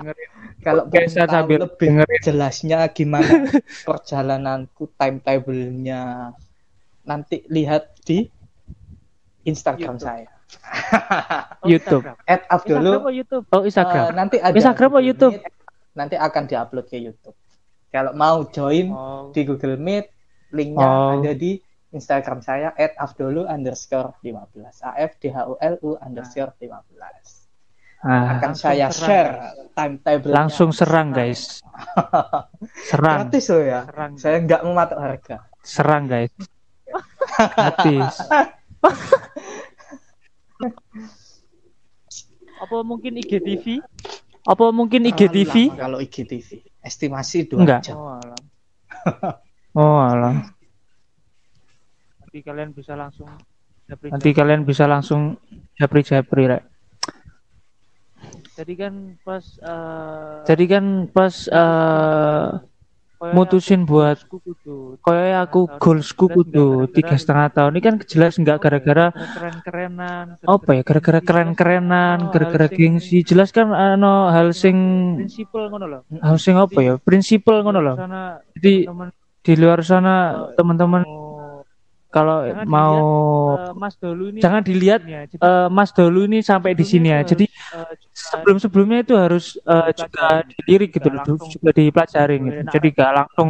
kalau 0.60 0.82
pengen 0.86 1.10
saya 1.10 1.26
tahu 1.26 1.34
sambil 1.34 1.58
lebih 1.62 1.76
dengerin. 1.82 2.20
jelasnya 2.22 2.78
gimana 2.88 3.48
perjalananku 3.88 4.88
timetable-nya 4.94 6.32
nanti 7.02 7.42
lihat 7.48 7.96
di 8.00 8.28
Instagram 9.42 9.96
YouTube. 9.96 10.04
saya 10.04 10.30
YouTube. 11.70 12.02
Instagram. 12.04 12.16
at 12.24 12.40
Instagram 12.42 12.54
Abdulu 12.80 12.90
apa 12.96 13.10
YouTube 13.10 13.44
Oh, 13.50 13.62
Instagram. 13.62 14.04
nanti 14.14 14.36
ada 14.40 14.54
Instagram 14.54 14.90
atau 14.90 15.02
YouTube? 15.02 15.34
Meet, 15.36 15.52
nanti 15.90 16.14
akan 16.16 16.42
diupload 16.46 16.86
ke 16.86 16.96
YouTube 16.96 17.36
kalau 17.90 18.14
mau 18.14 18.46
join 18.48 18.86
oh 18.90 19.34
di 19.34 19.42
Google 19.42 19.76
Meet 19.76 20.06
linknya 20.50 20.86
Oh. 20.86 21.18
ada 21.18 21.32
di 21.34 21.58
Instagram 21.90 22.38
saya 22.38 22.70
at 22.74 22.94
afdolu 22.94 23.44
underscore 23.44 24.14
15 24.22 24.78
afdhulu 24.82 25.98
underscore 25.98 26.54
15 26.58 27.42
Ah, 28.00 28.40
akan 28.40 28.56
saya 28.56 28.88
serang, 28.88 28.96
share 28.96 29.30
timetable 29.76 30.32
langsung 30.32 30.72
serang, 30.72 31.12
guys. 31.12 31.60
Serang, 32.88 33.28
gratis 33.28 33.44
loh 33.52 33.60
ya 33.60 33.80
serang 33.84 34.12
saya 34.16 34.36
nggak 34.40 34.60
mematok 34.64 34.98
harga 35.04 35.36
serang, 35.60 36.08
guys. 36.08 36.32
Gratis. 37.36 38.16
Apa 42.60 42.76
mungkin 42.84 43.16
IGTV 43.16 43.80
Apa 44.44 44.72
mungkin 44.72 45.04
IGTV? 45.08 45.76
Kalau 45.76 46.00
IGTV 46.00 46.48
estimasi 46.80 47.44
dua 47.48 47.64
Enggak. 47.64 47.80
jam 47.84 47.96
oh 48.00 48.10
alam 48.12 48.42
Oh, 49.70 50.02
alah. 50.02 50.34
nanti 52.18 52.38
kalian 52.42 52.74
bisa 52.74 52.98
langsung 52.98 53.30
japri- 53.86 54.10
Nanti 54.10 54.30
kalian 54.34 54.66
bisa 54.66 54.84
langsung 54.90 55.38
japri-japri, 55.78 56.42
Rek. 56.50 56.62
jadi 58.58 58.74
kan 58.76 58.94
pas 59.22 59.44
eh, 59.62 60.42
Jadi 60.50 60.64
kan 60.66 60.84
pas 61.14 61.34
eh 61.46 62.46
koyo 62.50 62.69
mutusin 63.36 63.84
buat 63.84 64.16
kayak 65.04 65.38
aku 65.48 65.60
tahun 65.68 65.76
goalsku 65.76 66.24
2019 66.32 66.36
kudu 66.36 66.68
tiga 66.96 67.14
setengah 67.20 67.46
tahun. 67.52 67.70
Ini 67.76 67.82
kan 67.84 67.94
jelas 68.08 68.40
nggak 68.40 68.58
gara-gara 68.58 69.06
keren-kerenan 69.12 70.40
apa 70.40 70.70
ya? 70.72 70.82
Gara-gara 70.82 71.20
keren-kerenan 71.20 72.32
gara-gara 72.32 72.66
gengsi. 72.72 73.20
Jelas 73.20 73.52
kan 73.52 73.68
ano 73.76 74.32
hal 74.32 74.56
sing 74.56 74.76
prinsipal 75.20 75.68
ngono 75.68 75.86
loh 75.86 76.00
hal 76.24 76.36
sing 76.40 76.56
apa 76.56 76.78
ya? 76.80 76.94
Prinsipal 76.96 77.60
ngono 77.60 77.80
loh 77.84 77.96
jadi 78.56 78.88
teman 78.88 79.08
di 79.40 79.56
luar 79.56 79.80
sana 79.80 80.48
teman-teman 80.52 81.00
mau 81.00 81.19
kalau 82.10 82.42
Jangan 82.42 82.66
mau 82.66 82.94
eh, 83.54 83.72
Mas 83.78 83.94
Dolu 83.94 84.34
ini 84.34 84.42
jangan 84.42 84.62
dilihat 84.66 85.00
ya, 85.06 85.30
jadi 85.30 85.42
eh, 85.46 85.68
Mas 85.70 85.90
dulu 85.94 86.20
ini 86.26 86.42
sampai 86.42 86.74
di 86.74 86.82
sini 86.82 87.08
ya. 87.14 87.22
jadi 87.22 87.46
eh, 87.46 87.94
sebelum-sebelumnya 88.10 89.06
itu 89.06 89.14
harus 89.14 89.54
eh, 89.62 89.90
juga 89.94 90.42
dilirik 90.42 90.90
gitu 90.98 91.06
loh 91.06 91.22
juga 91.38 91.70
dipelajarin 91.70 92.40
gitu. 92.42 92.60
Enak. 92.66 92.72
jadi 92.74 92.86
gak 92.90 93.12
langsung 93.14 93.48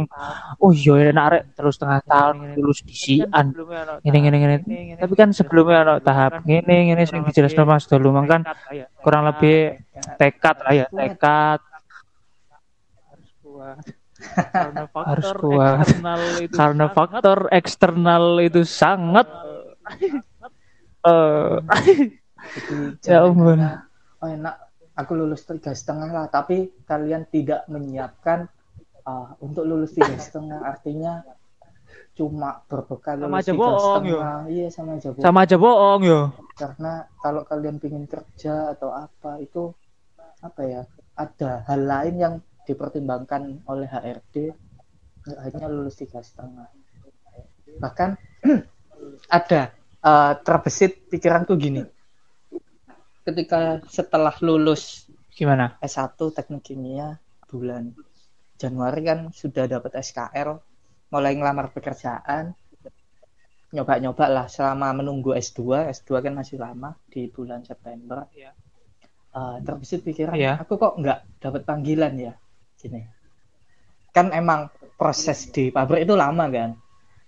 oh 0.61 0.71
iya 0.71 1.09
enak 1.09 1.25
rek 1.33 1.43
terus 1.57 1.73
setengah 1.81 1.99
tahun 2.05 2.35
lulus 2.61 2.79
kan 2.85 2.85
disian. 2.85 3.45
ngene. 3.57 3.97
tahap 4.05 4.37
ngene, 4.37 4.57
tapi 5.01 5.13
kan 5.17 5.29
sebelumnya 5.33 5.77
ada 5.81 5.93
tahap 5.97 6.45
ngene 6.45 6.93
ngene 6.93 7.03
sing 7.09 7.25
dijelaskan 7.25 7.65
Mas 7.65 7.89
dulu 7.89 8.13
kan 8.29 8.45
tekad 8.45 8.57
ya, 8.69 8.85
kurang 9.01 9.25
tekad, 9.25 9.29
lebih 9.33 9.59
tekad 10.21 10.55
lah 10.61 10.73
ya 10.77 10.85
tekad. 10.93 11.59
Harus 13.09 13.31
kuat 13.41 14.00
karena 14.53 14.85
faktor 14.87 15.37
Harus 15.37 15.41
kuat. 15.41 15.77
eksternal 15.81 16.21
itu 16.39 16.55
karena 16.55 16.85
sangat, 16.85 16.97
faktor 16.97 17.39
eksternal 17.51 18.23
itu 18.39 18.61
sangat 18.63 19.27
eh 21.11 21.55
Jadi 22.51 22.75
ya 23.05 23.25
ampun 23.25 23.59
oh 24.21 24.29
enak. 24.29 24.55
Aku 24.99 25.15
lulus 25.17 25.47
tiga 25.47 25.71
setengah 25.73 26.09
lah 26.13 26.25
tapi 26.29 26.69
kalian 26.85 27.25
tidak 27.31 27.65
menyiapkan 27.71 28.45
ah, 29.07 29.33
untuk 29.41 29.63
lulus 29.65 29.95
tiga 29.95 30.13
setengah. 30.19 30.61
Artinya 30.61 31.23
cuma 32.13 32.61
berbekal 32.67 33.17
Sama 33.17 33.39
lulus 33.39 33.47
aja 33.47 33.53
bohong, 33.55 34.03
setengah. 34.03 34.37
iya 34.51 34.67
sama 34.69 34.91
aja 34.99 35.09
bohong. 35.15 35.25
Sama 35.25 35.39
aja 35.47 35.55
bohong 35.57 36.01
yo. 36.03 36.21
Karena 36.59 36.93
kalau 37.23 37.41
kalian 37.47 37.79
ingin 37.81 38.05
kerja 38.05 38.75
atau 38.75 38.91
apa 38.91 39.39
itu 39.41 39.71
apa 40.43 40.61
ya 40.65 40.81
ada 41.15 41.63
hal 41.71 41.81
lain 41.87 42.15
yang 42.19 42.35
dipertimbangkan 42.65 43.65
oleh 43.65 43.89
HRD 43.89 44.35
hanya 45.37 45.65
lulus 45.69 45.97
tiga 46.01 46.21
setengah. 46.21 46.69
Bahkan 47.77 48.09
ada 49.37 49.61
eh, 50.01 50.33
terbesit 50.41 51.09
pikiranku 51.09 51.53
gini. 51.57 51.81
Ketika 53.21 53.85
setelah 53.85 54.33
lulus 54.41 55.05
gimana? 55.31 55.77
S1 55.79 56.17
teknik 56.33 56.65
kimia 56.65 57.21
bulan 57.45 57.93
Januari 58.57 59.01
kan 59.05 59.19
sudah 59.29 59.69
dapat 59.69 59.93
SKL 60.01 60.57
mulai 61.13 61.33
ngelamar 61.37 61.69
pekerjaan 61.69 62.53
nyoba-nyoba 63.71 64.25
lah 64.27 64.45
selama 64.51 64.91
menunggu 64.91 65.31
S2 65.31 65.87
S2 65.95 66.19
kan 66.19 66.33
masih 66.35 66.59
lama 66.59 66.97
di 67.07 67.29
bulan 67.31 67.63
September. 67.63 68.27
Iya. 68.33 68.51
eh, 69.31 69.57
terbesit 69.63 70.03
pikiran 70.03 70.35
Iya. 70.35 70.59
aku 70.59 70.75
kok 70.75 70.99
nggak 70.99 71.39
dapat 71.39 71.61
panggilan 71.63 72.13
ya 72.19 72.33
gini 72.81 72.99
kan 74.15 74.27
emang 74.41 74.61
proses 74.99 75.39
di 75.55 75.63
pabrik 75.75 76.01
itu 76.05 76.15
lama 76.23 76.45
kan 76.51 76.69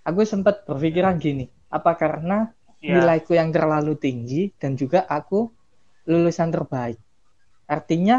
aku 0.10 0.22
sempat 0.33 0.55
berpikiran 0.69 1.15
gini 1.25 1.45
apa 1.77 1.91
karena 2.01 2.38
Iya. 2.81 2.93
nilaiku 2.93 3.31
yang 3.39 3.50
terlalu 3.55 3.93
tinggi 4.05 4.51
dan 4.62 4.72
juga 4.81 5.00
aku 5.17 5.39
lulusan 6.10 6.50
terbaik 6.55 7.00
artinya 7.75 8.17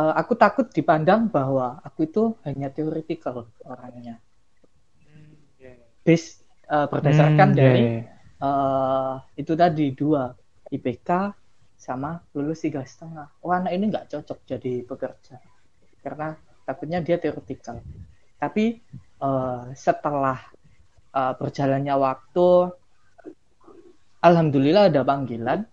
eh, 0.00 0.14
aku 0.20 0.34
takut 0.42 0.66
dipandang 0.76 1.22
bahwa 1.36 1.66
aku 1.86 2.00
itu 2.08 2.24
hanya 2.46 2.68
theoretical 2.74 3.36
orangnya 3.72 4.14
iya. 5.58 5.76
based 6.06 6.42
eh, 6.74 6.86
berdasarkan 6.92 7.48
Hmm, 7.50 7.58
dari 7.60 7.78
iya, 7.78 7.88
iya. 7.98 8.18
eh 8.42 9.14
itu 9.40 9.52
tadi 9.62 9.84
dua 10.00 10.22
IPK 10.74 11.10
sama 11.86 12.10
lulus 12.34 12.58
tiga 12.66 12.82
setengah. 12.92 13.26
Oh 13.44 13.52
anak 13.58 13.72
ini 13.76 13.84
nggak 13.90 14.06
cocok 14.12 14.38
jadi 14.50 14.72
pekerja 14.90 15.34
karena 16.02 16.38
takutnya 16.68 17.00
dia 17.00 17.16
teoretikal. 17.16 17.80
Tapi 18.38 18.78
eh, 19.22 19.64
setelah 19.74 20.38
eh, 21.12 21.32
berjalannya 21.36 21.94
waktu, 21.96 22.48
alhamdulillah 24.20 24.92
ada 24.92 25.02
panggilan 25.02 25.64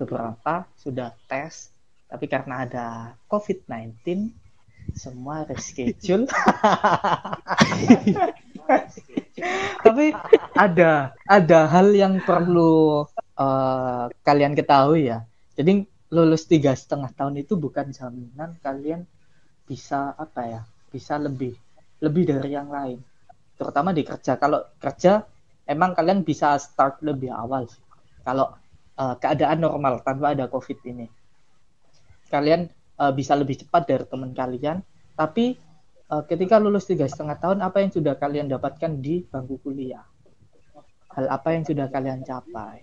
beberapa 0.00 0.64
sudah 0.78 1.12
tes. 1.28 1.70
Tapi 2.08 2.24
karena 2.24 2.64
ada 2.64 2.86
COVID-19 3.28 4.32
semua 4.96 5.44
reschedule. 5.44 6.24
Tapi 9.84 10.06
ada 10.56 11.12
ada 11.28 11.58
hal 11.68 11.92
yang 11.92 12.24
perlu 12.24 13.04
eh, 13.36 14.04
kalian 14.24 14.56
ketahui 14.56 15.12
ya. 15.12 15.28
Jadi 15.52 15.84
lulus 16.08 16.48
tiga 16.48 16.72
setengah 16.72 17.12
tahun 17.12 17.44
itu 17.44 17.60
bukan 17.60 17.92
jaminan 17.92 18.56
kalian 18.64 19.04
bisa 19.70 20.00
apa 20.24 20.42
ya, 20.52 20.60
bisa 20.94 21.14
lebih 21.26 21.52
lebih 22.04 22.24
dari 22.32 22.50
yang 22.58 22.68
lain. 22.76 22.98
Terutama 23.58 23.90
di 23.98 24.02
kerja. 24.10 24.32
Kalau 24.42 24.60
kerja 24.84 25.12
emang 25.74 25.90
kalian 25.98 26.20
bisa 26.28 26.48
start 26.66 26.94
lebih 27.08 27.30
awal 27.42 27.62
sih. 27.72 27.82
Kalau 28.26 28.46
eh, 29.02 29.14
keadaan 29.22 29.58
normal 29.66 29.94
tanpa 30.06 30.26
ada 30.34 30.46
covid 30.54 30.78
ini, 30.92 31.06
kalian 32.32 32.60
eh, 33.02 33.12
bisa 33.18 33.32
lebih 33.40 33.56
cepat 33.64 33.82
dari 33.90 34.04
teman 34.08 34.32
kalian. 34.40 34.78
Tapi 35.18 35.46
eh, 36.12 36.22
ketika 36.30 36.56
lulus 36.62 36.84
tiga 36.90 37.06
setengah 37.12 37.36
tahun, 37.42 37.58
apa 37.66 37.76
yang 37.82 37.92
sudah 37.96 38.14
kalian 38.22 38.46
dapatkan 38.54 38.92
di 39.04 39.14
bangku 39.30 39.56
kuliah? 39.64 40.04
Hal 41.14 41.26
apa 41.36 41.48
yang 41.56 41.64
sudah 41.68 41.86
kalian 41.94 42.20
capai? 42.28 42.76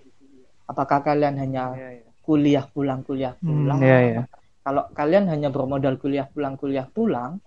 Apakah 0.72 1.00
kalian 1.08 1.36
hanya 1.44 1.66
Iya, 1.76 1.88
iya. 1.98 2.10
kuliah 2.26 2.66
pulang 2.74 3.02
kuliah 3.08 3.34
Hmm, 3.42 3.70
pulang? 3.70 3.82
iya, 3.84 3.98
iya. 4.08 4.22
Kalau 4.66 4.90
kalian 4.98 5.30
hanya 5.30 5.54
bermodal 5.54 6.02
kuliah 6.02 6.26
pulang 6.26 6.58
kuliah 6.58 6.90
pulang, 6.90 7.38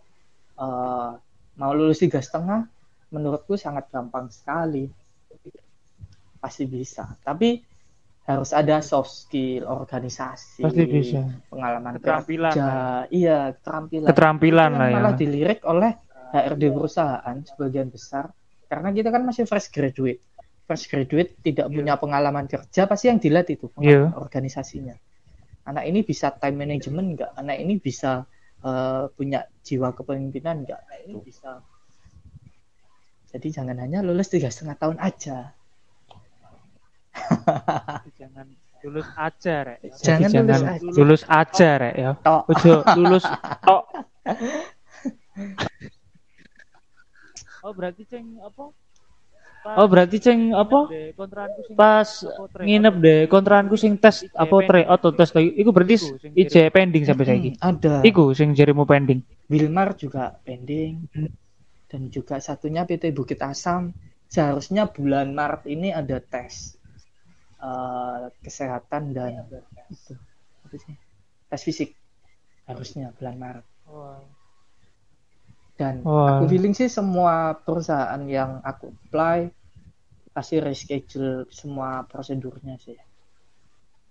eh, 0.55 1.11
mau 1.59 1.73
lulus 1.75 1.99
tiga 1.99 2.23
setengah, 2.23 2.71
menurutku 3.11 3.59
sangat 3.59 3.91
gampang 3.91 4.31
sekali. 4.31 4.87
Pasti 6.39 6.65
bisa. 6.71 7.19
Tapi 7.19 7.59
harus 8.29 8.55
ada 8.55 8.79
soft 8.85 9.11
skill, 9.11 9.67
organisasi, 9.67 10.63
Pasti 10.63 10.85
bisa. 10.87 11.27
pengalaman 11.51 11.99
Keterampilan 11.99 12.53
kerja, 12.55 12.63
lah 12.63 13.03
iya 13.09 13.39
keterampilan. 13.57 14.09
Keterampilan 14.13 14.71
lah 14.77 14.87
ya. 14.87 14.95
malah 15.01 15.15
dilirik 15.17 15.61
oleh 15.65 15.93
HRD 16.37 16.65
perusahaan 16.69 17.37
sebagian 17.41 17.89
besar 17.89 18.29
karena 18.69 18.93
kita 18.93 19.09
kan 19.09 19.25
masih 19.25 19.49
fresh 19.49 19.73
graduate 19.73 20.21
fresh 20.69 20.85
graduate 20.93 21.41
tidak 21.41 21.73
punya 21.73 21.97
pengalaman 21.97 22.45
kerja 22.45 22.85
pasti 22.85 23.09
yang 23.09 23.17
dilihat 23.17 23.49
itu 23.49 23.73
pengalaman 23.73 24.13
organisasinya 24.21 24.95
anak 25.69 25.85
ini 25.85 26.01
bisa 26.03 26.33
time 26.35 26.57
management 26.65 27.07
nggak 27.21 27.31
anak 27.37 27.57
ini 27.61 27.77
bisa 27.77 28.25
eh, 28.65 29.05
punya 29.13 29.45
jiwa 29.63 29.93
kepemimpinan 29.93 30.65
nggak 30.65 30.81
Anak 30.89 30.99
ini 31.05 31.15
bisa 31.21 31.61
jadi 33.29 33.61
jangan 33.61 33.77
hanya 33.77 34.01
lulus 34.01 34.33
tiga 34.33 34.49
setengah 34.49 34.77
tahun 34.81 34.99
aja 34.99 35.53
Jangan 38.19 38.47
lulus 38.87 39.09
aja, 39.19 39.55
Rek. 39.67 39.79
Jangan, 39.99 40.31
lulus 40.31 40.33
jangan 40.33 40.63
aja 40.71 40.87
lulus 40.95 41.23
aja 41.27 41.69
rek 41.83 41.95
ya. 41.99 42.11
Tok. 42.23 42.43
Ojo 42.47 42.73
lulus 42.95 43.25
tok. 43.67 43.85
Oh, 47.67 47.73
berarti 47.75 48.07
ceng 48.07 48.39
apa? 48.39 48.71
Pas 49.69 49.77
Oh 49.77 49.85
berarti 49.85 50.17
ceng 50.17 50.57
apa? 50.57 50.89
Pas 51.77 52.09
nginep 52.57 52.95
deh 53.05 53.21
kontraanku 53.29 53.77
sing 53.77 54.01
tes 54.01 54.25
apa 54.33 54.57
tre 54.65 54.89
auto 54.89 55.13
tes 55.13 55.29
lagi. 55.37 55.53
Iku 55.61 55.77
berarti 55.77 56.01
IJ 56.33 56.73
pending 56.73 57.05
sampai 57.05 57.25
saiki. 57.29 57.51
Hmm, 57.61 57.69
ada 57.77 58.01
Iku 58.01 58.33
sing 58.33 58.57
jarimu 58.57 58.89
pending. 58.89 59.21
Wilmar 59.53 59.93
juga 60.01 60.41
pending 60.41 61.05
dan 61.93 62.09
juga 62.09 62.41
satunya 62.41 62.89
PT 62.89 63.13
Bukit 63.13 63.45
Asam 63.45 63.93
seharusnya 64.29 64.89
bulan 64.89 65.37
Maret 65.37 65.69
ini 65.69 65.93
ada 65.93 66.17
tes 66.21 66.77
eh, 67.61 68.25
kesehatan 68.41 69.13
dan 69.13 69.45
itu 69.93 70.17
apa 70.65 70.77
sih? 70.77 70.97
tes 71.49 71.63
fisik 71.65 71.91
harusnya 72.69 73.13
bulan 73.17 73.37
Maret 73.41 73.67
Wah. 73.89 74.21
dan 75.81 76.05
Wah. 76.05 76.37
aku 76.41 76.53
feeling 76.53 76.77
sih 76.77 76.93
semua 76.93 77.57
perusahaan 77.57 78.21
yang 78.29 78.61
aku 78.61 78.93
apply 79.09 79.49
pasti 80.39 80.63
reschedule 80.63 81.51
semua 81.51 82.07
prosedurnya 82.07 82.79
sih 82.79 82.95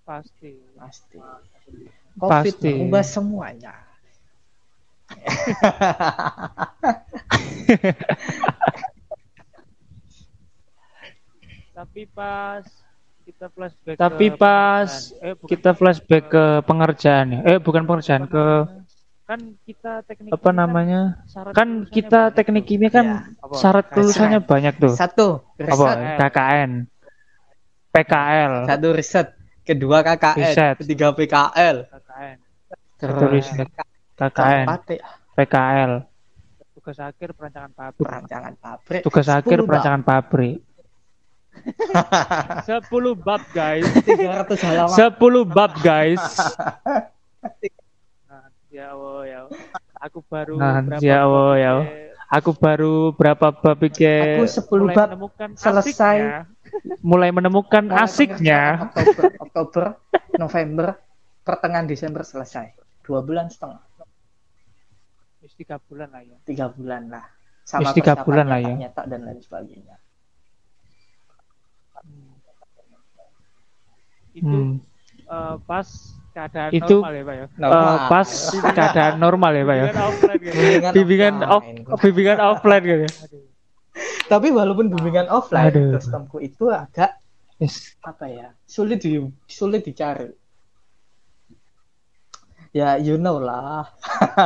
Pasti. 0.04 0.60
pasti 0.76 1.16
COVID 2.20 2.56
Pasti. 2.60 2.68
mengubah 2.68 3.04
semuanya 3.08 3.72
Tapi 11.78 12.10
pas 12.12 12.66
kita 13.24 13.48
flashback 13.54 13.96
Tapi 13.96 14.28
pas 14.36 14.92
eh, 15.24 15.32
Kita 15.48 15.72
flashback 15.72 16.28
ke 16.28 16.60
pengerjaan 16.68 17.28
ya. 17.32 17.40
Eh 17.56 17.58
bukan 17.64 17.88
pengerjaan 17.88 18.28
ke 18.28 18.44
kan 19.28 19.40
kita 19.68 20.08
teknik 20.08 20.32
apa 20.32 20.40
kan 20.40 20.56
namanya? 20.56 21.02
syarat 21.28 21.52
Kan 21.52 21.68
lulusannya 21.68 21.92
kita 21.92 22.22
teknik 22.32 22.64
kimia 22.64 22.88
kan 22.88 23.06
Ya. 23.06 23.20
Apa? 23.44 23.54
syarat 23.60 23.86
kelulusannya 23.92 24.40
banyak 24.40 24.74
tuh. 24.80 24.94
satu 24.96 25.28
Apa? 25.60 25.68
riset 25.68 25.98
KKN. 26.16 26.72
PKL. 27.92 28.54
satu 28.64 28.88
riset 28.96 29.28
kedua 29.68 30.00
KKN 30.00 30.40
Riset. 30.40 30.76
ketiga 30.80 31.08
PKL 31.12 31.78
KKN. 31.92 32.38
Satu 32.96 33.26
riset. 33.28 33.68
KKN. 34.16 34.64
keempat 34.64 34.82
ya, 34.96 35.02
PKL. 35.36 35.92
tugas 36.72 36.98
akhir 37.04 37.30
perancangan 37.36 37.72
pabrik 37.76 38.08
perancangan 38.08 38.54
pabrik 38.56 39.02
Tugas 39.04 39.28
akhir 39.28 39.58
10 39.60 39.68
perancangan 39.68 40.02
pabrik. 40.08 40.58
10 42.64 42.80
bab 43.20 43.42
guys 43.52 43.84
300 44.08 44.56
halaman 44.64 44.96
10 44.96 45.20
bab 45.52 45.72
guys. 45.84 46.24
ya 48.78 48.86
Allah 48.94 49.20
ya 49.26 49.38
Allah. 49.46 49.60
aku 49.98 50.20
baru 50.22 50.54
Nah, 50.62 50.76
berapa 50.86 51.02
ya 51.02 51.18
Allah, 51.26 51.52
ya 51.58 51.70
Allah. 51.74 51.88
Aku 52.28 52.52
baru 52.52 52.94
berapa 53.16 53.48
bab 53.56 53.80
aku 53.80 53.88
10 53.88 54.68
mulai 54.76 54.94
bab 54.94 55.08
menemukan 55.10 55.50
selesai. 55.56 56.18
asiknya. 56.20 56.40
mulai 57.00 57.30
menemukan 57.32 57.84
mulai 57.88 58.04
asiknya. 58.04 58.62
Oktober 58.84 59.24
Oktober 59.40 59.84
November 60.36 60.88
pertengahan 61.42 61.88
Desember 61.88 62.22
selesai 62.22 62.76
dua 63.02 63.24
bulan 63.24 63.48
setengah 63.48 63.80
tiga 65.56 65.80
bulan 65.80 66.12
lah 66.12 66.22
ya 66.28 66.38
tiga 66.44 66.68
bulan 66.68 67.08
lah 67.08 67.24
sama 67.64 67.96
tiga 67.96 68.20
bulan 68.20 68.52
lah 68.52 68.60
ya. 68.60 68.76
nyetak 68.76 69.06
dan 69.08 69.24
lain 69.24 69.40
sebagainya 69.40 69.96
itu 74.36 74.44
Hmm. 74.44 74.78
eh, 75.26 75.56
pas 75.66 75.88
keadaan 76.38 76.70
Itu- 76.70 77.02
normal 77.02 77.14
ya 77.14 77.24
pak 77.26 77.34
ya 77.34 77.46
Eh, 77.58 77.98
pas 78.08 78.30
keadaan 78.78 79.14
normal 79.18 79.52
ya, 79.52 79.64
Pak 79.64 79.76
ya. 79.76 79.86
Bimbingan 79.90 80.06
offline 80.06 80.38
gitu. 80.38 80.58
Bimbingan 80.94 81.36
off, 81.42 81.64
offline. 81.66 81.98
bimbingan 82.04 82.40
offline 82.40 82.84
gitu. 82.84 83.02
ya. 83.02 83.12
tapi 84.28 84.48
walaupun 84.54 84.86
bimbingan 84.88 85.26
offline 85.28 85.74
Aduh. 85.74 85.98
sistemku 85.98 86.38
itu 86.38 86.70
agak 86.70 87.18
Yes. 87.58 87.98
apa 88.06 88.30
ya 88.30 88.54
sulit 88.70 89.02
di 89.02 89.18
sulit 89.50 89.82
dicari 89.82 90.30
ya 92.70 93.02
you 93.02 93.18
know 93.18 93.42
lah 93.42 93.90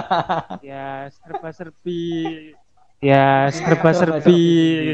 ya 0.63 1.11
serba 1.11 1.51
serbi 1.51 2.55
Ya, 3.01 3.49
serba-serbi 3.49 4.93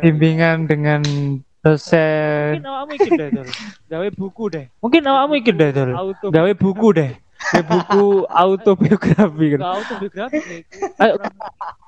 bimbingan 0.00 0.64
dengan 0.64 1.04
dosen. 1.60 2.58
mungkin 2.58 2.66
awakmu 2.66 2.92
iki 2.94 3.10
deh 3.12 3.28
gawe 3.88 4.08
buku 4.14 4.44
deh 4.48 4.64
Mungkin 4.78 5.02
awakmu 5.04 5.34
iki 5.36 5.52
deh, 5.52 5.70
Gawe 6.28 6.52
buku 6.54 6.88
deh. 6.94 7.12
Gawe 7.38 7.62
buku 7.64 8.04
autobiografi 8.26 9.46
kan. 9.54 9.60
Gak 9.62 9.72
autobiografi 9.78 10.38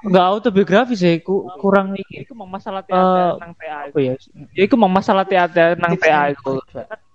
Enggak 0.00 0.24
autobiografi 0.26 0.94
sih, 0.94 1.14
ku, 1.20 1.44
kurang 1.58 1.92
iki. 1.92 2.24
memang 2.30 2.48
masalah 2.50 2.80
Eh, 2.82 2.88
teater 2.88 3.34
nang 3.36 3.52
PA 3.52 3.78
Apa 3.90 3.98
ya? 4.00 4.14
Iku 4.56 4.74
masalah 4.78 5.24
teater 5.26 5.74
nang 5.76 5.94
TA 5.98 6.30
iku. 6.30 6.62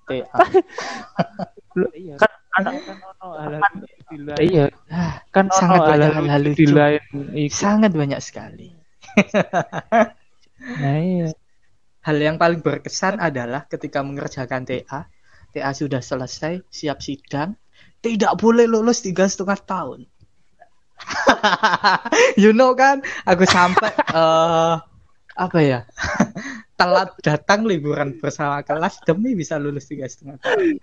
TA 0.05 0.35
Iya. 1.95 2.15
Kan 2.15 2.31
anak 2.55 2.73
kan 2.87 3.73
iya 4.39 4.65
kan 5.35 5.45
Sangat 5.51 5.81
ono 5.83 5.89
banyak 5.91 6.11
hal-hal 6.13 6.25
hal 6.31 6.41
lucu 6.45 6.55
di 6.55 6.65
lucu. 6.65 6.75
lain 6.77 7.03
iku. 7.35 7.51
Sangat 7.51 7.91
banyak 7.91 8.19
sekali. 8.23 8.71
Nah, 10.79 10.95
iya. 10.97 11.27
Hal 12.05 12.21
yang 12.21 12.37
paling 12.37 12.61
berkesan 12.61 13.17
adalah 13.17 13.65
ketika 13.65 14.05
mengerjakan 14.05 14.61
TA, 14.61 15.09
TA 15.49 15.71
sudah 15.73 16.05
selesai, 16.05 16.61
siap 16.69 17.01
sidang, 17.01 17.57
tidak 17.97 18.37
boleh 18.37 18.69
lulus 18.69 19.01
tiga 19.01 19.25
setengah 19.25 19.57
tahun. 19.65 20.05
you 22.41 22.53
know 22.53 22.77
kan, 22.77 23.01
aku 23.25 23.49
sampai 23.49 23.89
eh 24.21 24.77
apa 25.35 25.59
ya, 25.59 25.79
telat 26.79 27.09
datang 27.25 27.65
liburan 27.65 28.21
bersama 28.21 28.61
kelas 28.61 29.01
demi 29.01 29.33
bisa 29.33 29.57
lulus 29.57 29.89
tiga 29.89 30.05
setengah 30.05 30.37
tahun. 30.45 30.77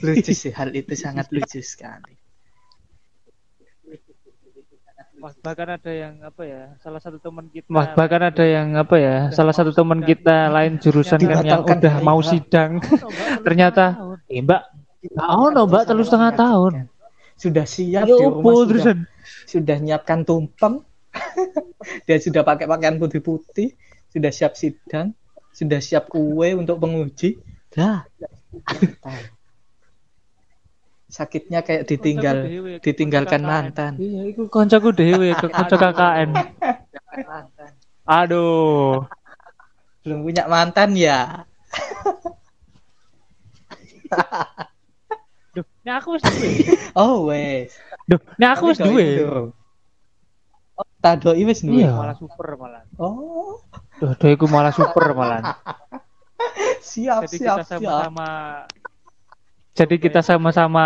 lucu 0.00 0.32
sih 0.32 0.54
hal 0.54 0.72
itu 0.72 0.96
sangat 0.96 1.28
lucu 1.28 1.60
sekali. 1.60 2.19
Wah, 5.20 5.36
bahkan 5.44 5.68
ada 5.68 5.92
yang 5.92 6.14
apa 6.24 6.42
ya? 6.48 6.62
Salah 6.80 6.96
satu 6.96 7.20
teman 7.20 7.52
kita. 7.52 7.68
Wah, 7.68 7.92
bahkan 7.92 8.24
ada 8.24 8.44
yang 8.44 8.72
apa 8.80 8.96
ya 8.96 9.16
salah 9.36 9.52
satu 9.52 9.68
teman 9.76 10.00
kita 10.00 10.48
lain 10.48 10.80
jurusan 10.80 11.20
kan 11.20 11.44
yang 11.44 11.60
udah 11.60 11.94
mau 12.00 12.24
sidang. 12.24 12.80
Ternyata 13.46 14.16
eh 14.32 14.40
mbak. 14.40 14.62
Oh 15.20 15.52
no 15.52 15.68
mbak. 15.68 15.84
Telur 15.84 16.08
setengah 16.08 16.32
tahun. 16.32 16.72
Sudah 17.36 17.68
siap 17.68 18.08
di 18.08 18.12
rumah 18.16 18.40
sudah 18.40 18.68
terusan. 18.68 18.98
sudah 19.44 19.76
nyiapkan 19.76 20.24
tumpeng. 20.24 20.80
Dia 22.08 22.16
sudah 22.16 22.40
pakai 22.40 22.64
pakaian 22.64 22.96
putih-putih 22.96 23.76
sudah 24.08 24.32
siap 24.32 24.56
sidang. 24.56 25.12
Sudah 25.52 25.84
siap 25.84 26.08
kue 26.08 26.56
untuk 26.56 26.80
penguji. 26.80 27.36
Dah 27.68 28.08
sakitnya 31.10 31.66
kayak 31.66 31.90
ditinggal 31.90 32.46
ditinggalkan 32.78 33.42
mantan. 33.42 33.98
Iya 33.98 34.30
itu 34.30 34.46
koncoku 34.46 34.94
dewe 34.94 35.34
konco 35.42 35.76
KKN. 35.76 36.30
Aduh. 38.06 39.04
Belum 40.06 40.24
punya 40.24 40.46
mantan 40.46 40.94
ya? 40.96 41.44
Duh, 45.50 45.66
ini 45.82 45.90
aku 45.90 46.14
wis 46.14 46.22
duwe. 46.22 46.50
oh 46.94 47.26
wes. 47.26 47.74
Duh 48.06 48.22
ini 48.38 48.46
aku 48.46 48.70
wis 48.70 48.78
duwe. 48.78 49.26
oh 50.78 50.86
tadoi 51.02 51.42
wes 51.42 51.60
duwe? 51.66 51.82
Iya. 51.82 51.90
Malah 51.90 52.16
super 52.16 52.54
malah. 52.54 52.86
oh. 53.02 53.58
Duh 53.98 54.14
duh 54.14 54.30
iku 54.30 54.46
malah 54.46 54.70
super 54.70 55.10
malah. 55.12 55.42
Siap 56.90 57.28
Jadi 57.28 57.36
siap 57.44 57.62
kita 57.62 57.76
siap. 57.76 57.80
sama-sama 57.84 58.30
jadi 59.80 59.94
kita 59.96 60.20
sama-sama 60.20 60.84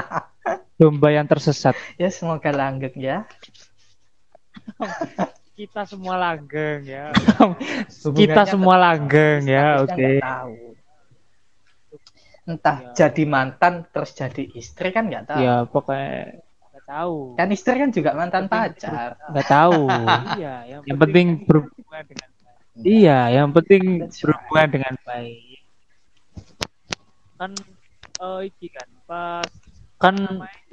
domba 0.78 1.10
yang 1.10 1.26
tersesat. 1.26 1.74
Ya 1.98 2.06
semoga 2.06 2.54
langgeng 2.54 2.94
ya. 2.94 3.26
Kita 5.52 5.84
semua 5.84 6.16
langgeng 6.16 6.80
ya. 6.88 7.12
kita 8.16 8.48
semua 8.48 8.74
langgeng 8.80 9.44
ya 9.44 9.84
oke. 9.84 10.08
tahu. 10.18 10.54
entah 12.42 12.78
Iya. 12.82 12.90
jadi 13.06 13.22
mantan 13.28 13.86
terus 13.86 14.10
jadi 14.16 14.42
istri 14.56 14.90
kan 14.90 15.06
nggak 15.06 15.24
tahu. 15.28 15.38
Ya 15.38 15.62
pokoknya 15.62 16.40
Nggak 16.72 16.84
tahu. 16.88 17.16
kan 17.38 17.48
istri 17.52 17.76
kan 17.78 17.90
juga 17.92 18.10
mantan 18.16 18.48
pacar. 18.48 19.14
nggak 19.30 19.46
tahu. 19.46 19.86
Iya, 20.40 20.54
yang, 20.66 20.80
yang 20.88 20.98
penting 20.98 21.26
ber- 21.44 21.68
berhubungan 21.70 22.04
dengan 22.08 22.28
iya 22.82 23.18
yang 23.30 23.48
penting 23.52 23.82
berhubungan 24.08 24.68
dengan 24.72 24.94
baik. 25.04 25.60
Kan 27.36 27.52
eh 28.22 28.40
iki 28.46 28.70
kan 28.70 28.88
pas 29.02 29.50
kan 29.98 30.14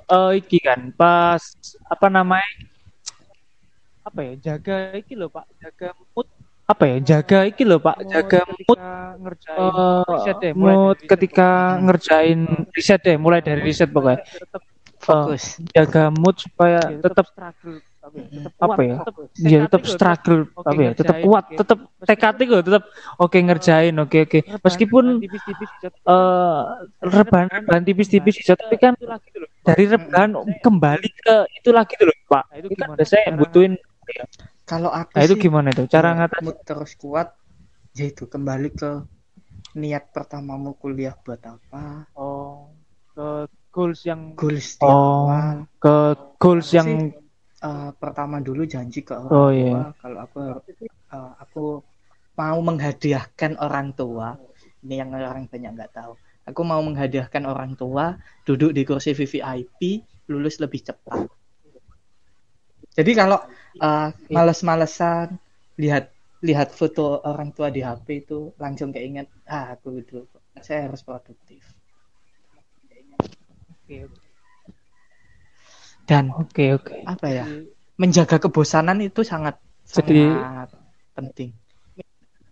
eh, 0.06 0.32
iki 0.38 0.58
kan 0.62 0.94
pas 0.94 1.42
apa 1.90 2.08
namanya 2.14 2.46
apa 4.06 4.20
ya 4.26 4.34
jaga 4.38 4.76
iki 4.98 5.14
loh 5.14 5.30
pak 5.30 5.46
jaga 5.62 5.94
mood. 5.98 6.28
Apa 6.70 6.84
ya 6.86 6.98
jaga 7.02 7.40
iki 7.50 7.64
loh 7.66 7.82
pak 7.82 7.98
jaga 8.10 8.42
mood 8.46 8.78
ketika 8.78 9.18
ngerjain 9.22 10.06
riset 10.10 10.38
deh 10.42 10.54
mulai 10.54 10.74
mood 10.78 10.98
dari 10.98 11.10
riset. 11.10 11.10
ketika 11.10 11.50
ngerjain 11.82 12.40
riset 12.74 13.00
deh 13.06 13.18
mulai 13.18 13.40
dari 13.42 13.62
riset 13.62 13.90
pokoknya. 13.90 14.22
Tetap 14.26 14.62
fokus. 14.98 15.44
jaga 15.74 16.04
mood 16.14 16.36
supaya 16.38 16.82
ya, 16.86 17.02
tetap 17.02 17.26
struggle 17.30 17.82
apa 18.00 18.16
ya, 18.16 18.28
tetap 18.32 18.52
Apa 18.56 18.74
kuat, 18.74 18.78
ya? 18.80 18.96
tetap 19.68 19.82
ya 19.84 19.92
struggle 19.92 20.40
oke, 20.56 20.68
apa 20.72 20.82
ya? 20.82 20.92
tetap 20.96 21.16
kuat 21.20 21.44
tetap 21.52 21.78
tekad 22.08 22.34
itu 22.40 22.56
tetap 22.64 22.84
oke 23.20 23.38
ngerjain 23.38 23.96
oke 24.00 24.18
oke. 24.24 24.40
Rebahan- 24.40 24.64
meskipun 24.64 25.06
tipis-tipis 25.20 25.70
eh 25.84 26.62
rebahan 27.04 27.48
rebahan 27.52 27.84
tipis-tipis 27.84 28.36
bisa 28.40 28.54
tapi 28.56 28.76
kan 28.80 28.96
itu 28.96 29.04
lagi 29.08 29.28
tuh 29.36 29.40
loh. 29.44 29.50
dari 29.68 29.84
rebahan 29.92 30.30
kembali 30.64 31.10
ke 31.12 31.36
itu 31.60 31.70
lagi 31.76 31.94
tuh 32.00 32.08
loh 32.08 32.18
pak. 32.32 32.44
Nah, 32.48 32.56
itu 32.56 32.68
kan 32.72 32.78
gimana 32.88 33.04
cara- 33.04 33.36
butuhin 33.36 33.74
kalau 34.64 34.90
aku 34.94 35.12
nah 35.18 35.24
itu 35.26 35.36
sih 35.36 35.44
gimana 35.44 35.68
itu? 35.76 35.84
Cara 35.92 36.10
ngatas 36.16 36.42
mood 36.42 36.58
terus 36.64 36.92
kuat 36.96 37.28
yaitu 37.98 38.24
kembali 38.26 38.70
ke 38.74 38.92
niat 39.76 40.10
pertamamu 40.16 40.74
kuliah 40.80 41.14
buat 41.20 41.42
apa? 41.44 42.08
Oh 42.16 42.72
ke 43.12 43.46
goals 43.76 44.02
yang 44.08 44.34
goals 44.34 44.80
oh 44.82 45.28
awal. 45.28 45.68
ke 45.78 45.96
goals 46.40 46.70
yang 46.72 47.12
Eh, 47.60 47.90
pertama 48.00 48.40
dulu 48.40 48.64
janji 48.64 49.00
ke 49.04 49.12
orang 49.20 49.36
Oh, 49.36 49.52
tua 49.52 49.60
iya. 49.60 49.92
kalau 50.00 50.18
aku 50.26 50.38
eh, 51.16 51.32
aku 51.44 51.64
mau 52.40 52.60
menghadiahkan 52.64 53.52
orang 53.60 53.88
tua. 54.00 54.28
Ini 54.84 54.96
yang 55.04 55.10
orang 55.12 55.46
banyak 55.52 55.72
nggak 55.76 55.92
tahu. 55.92 56.14
Aku 56.48 56.62
mau 56.64 56.80
menghadiahkan 56.88 57.44
orang 57.44 57.76
tua 57.76 58.16
duduk 58.48 58.72
di 58.72 58.82
kursi 58.88 59.12
VVIP 59.12 59.82
lulus 60.32 60.56
lebih 60.64 60.82
cepat. 60.88 61.28
Jadi 62.98 63.12
kalau 63.20 63.40
eh, 63.84 64.10
males-malesan 64.32 65.28
lihat 65.84 66.04
lihat 66.40 66.72
foto 66.72 67.20
orang 67.28 67.52
tua 67.52 67.68
di 67.76 67.84
HP 67.84 68.24
itu 68.24 68.56
langsung 68.64 68.96
keinget 68.96 69.28
ah 69.52 69.76
aku 69.76 70.00
dulu 70.08 70.24
saya 70.64 70.88
harus 70.88 71.04
produktif. 71.04 71.60
Oke, 73.72 74.29
dan 76.10 76.34
oke 76.34 76.66
oke. 76.74 77.06
apa 77.06 77.28
ya 77.30 77.46
menjaga 78.02 78.42
kebosanan 78.42 78.98
itu 79.00 79.22
sangat 79.22 79.62
Jadi- 79.86 80.26
sangat 80.26 80.70
penting. 81.14 81.52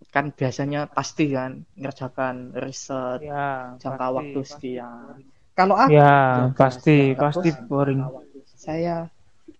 Kan 0.08 0.32
biasanya 0.32 0.88
pasti 0.88 1.34
kan 1.36 1.68
ngerjakan 1.76 2.56
riset 2.56 3.20
ya 3.20 3.76
jangka 3.76 3.98
pasti, 4.00 4.16
waktu 4.16 4.38
pasti. 4.40 4.50
sekian. 4.56 5.14
Kalau 5.52 5.74
aku 5.74 5.90
ya 5.90 6.14
pasti 6.54 6.96
pasti 7.12 7.48
bosan, 7.52 7.66
boring. 7.68 8.00
Saya 8.54 8.96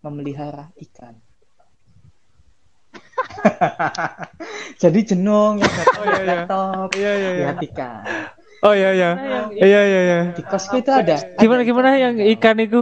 memelihara 0.01 0.71
ikan. 0.79 1.15
Jadi 4.83 5.01
jenong 5.05 5.61
datang 5.61 5.99
Oh, 5.99 6.07
iya, 6.07 6.15
ke 6.15 6.23
iya. 6.23 6.27
laptop. 6.27 6.89
Iya 6.95 7.13
iya 7.13 7.31
iya. 7.31 7.45
Lihat 7.45 7.59
ikan. 7.69 8.03
Oh 8.59 8.75
iya 8.75 8.91
iya. 8.91 9.11
Nah, 9.15 9.47
iya 9.55 9.81
iya 9.85 10.01
iya. 10.03 10.19
Di 10.35 10.43
kosku 10.43 10.81
itu 10.81 10.91
ada. 10.91 11.17
Gimana 11.39 11.63
ada 11.63 11.67
gimana 11.67 11.89
yang 11.95 12.15
ikan 12.39 12.57
itu 12.59 12.79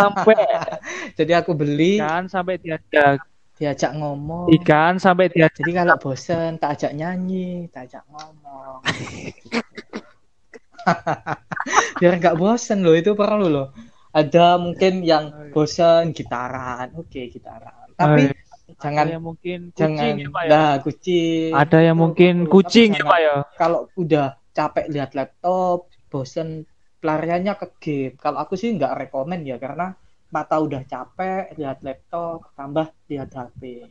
sampai 0.00 0.36
jadi 1.18 1.32
aku 1.44 1.52
beli 1.52 2.00
ikan 2.00 2.32
sampai 2.32 2.56
dia 2.56 2.80
ya, 2.88 3.20
diajak 3.60 3.92
ngomong 3.92 4.48
ikan 4.56 4.96
sampai 4.96 5.28
dia 5.28 5.52
Jadi 5.52 5.76
kalau 5.76 6.00
bosen 6.00 6.56
tak 6.56 6.80
ajak 6.80 6.96
nyanyi, 6.96 7.68
tak 7.68 7.92
ajak 7.92 8.08
ngomong. 8.08 8.80
Biar 12.00 12.16
nggak 12.16 12.40
bosen 12.40 12.80
loh 12.80 12.96
itu 12.96 13.12
perlu 13.12 13.52
loh. 13.52 13.76
Ada 14.16 14.56
mungkin 14.56 15.04
yang 15.04 15.52
bosen 15.52 16.16
gitaran, 16.16 16.96
oke 16.96 17.20
gitaran. 17.28 17.92
Tapi 18.00 18.32
jangan 18.80 19.06
yang 19.12 19.22
mungkin 19.22 19.58
jangan 19.76 20.00
kucing 20.00 20.16
ya 20.16 20.28
pak 20.32 20.42
ya 20.46 20.50
nah 20.50 20.72
kucing. 20.80 21.50
ada 21.52 21.78
yang 21.84 21.98
mungkin 22.00 22.34
kucing 22.48 22.90
ya 22.96 23.04
pak 23.04 23.18
ya 23.20 23.34
Kalau 23.60 23.80
udah 23.98 24.26
capek 24.56 24.86
lihat 24.90 25.10
laptop, 25.12 25.92
bosen 26.08 26.64
pelariannya 27.00 27.56
ke 27.56 27.66
game. 27.80 28.14
Kalau 28.20 28.38
aku 28.44 28.54
sih 28.54 28.70
nggak 28.76 29.08
rekomen 29.08 29.42
ya 29.42 29.56
karena 29.56 29.96
mata 30.30 30.56
udah 30.62 30.86
capek 30.86 31.58
lihat 31.58 31.82
laptop, 31.82 32.54
tambah 32.54 32.92
lihat 33.10 33.34
HP. 33.34 33.90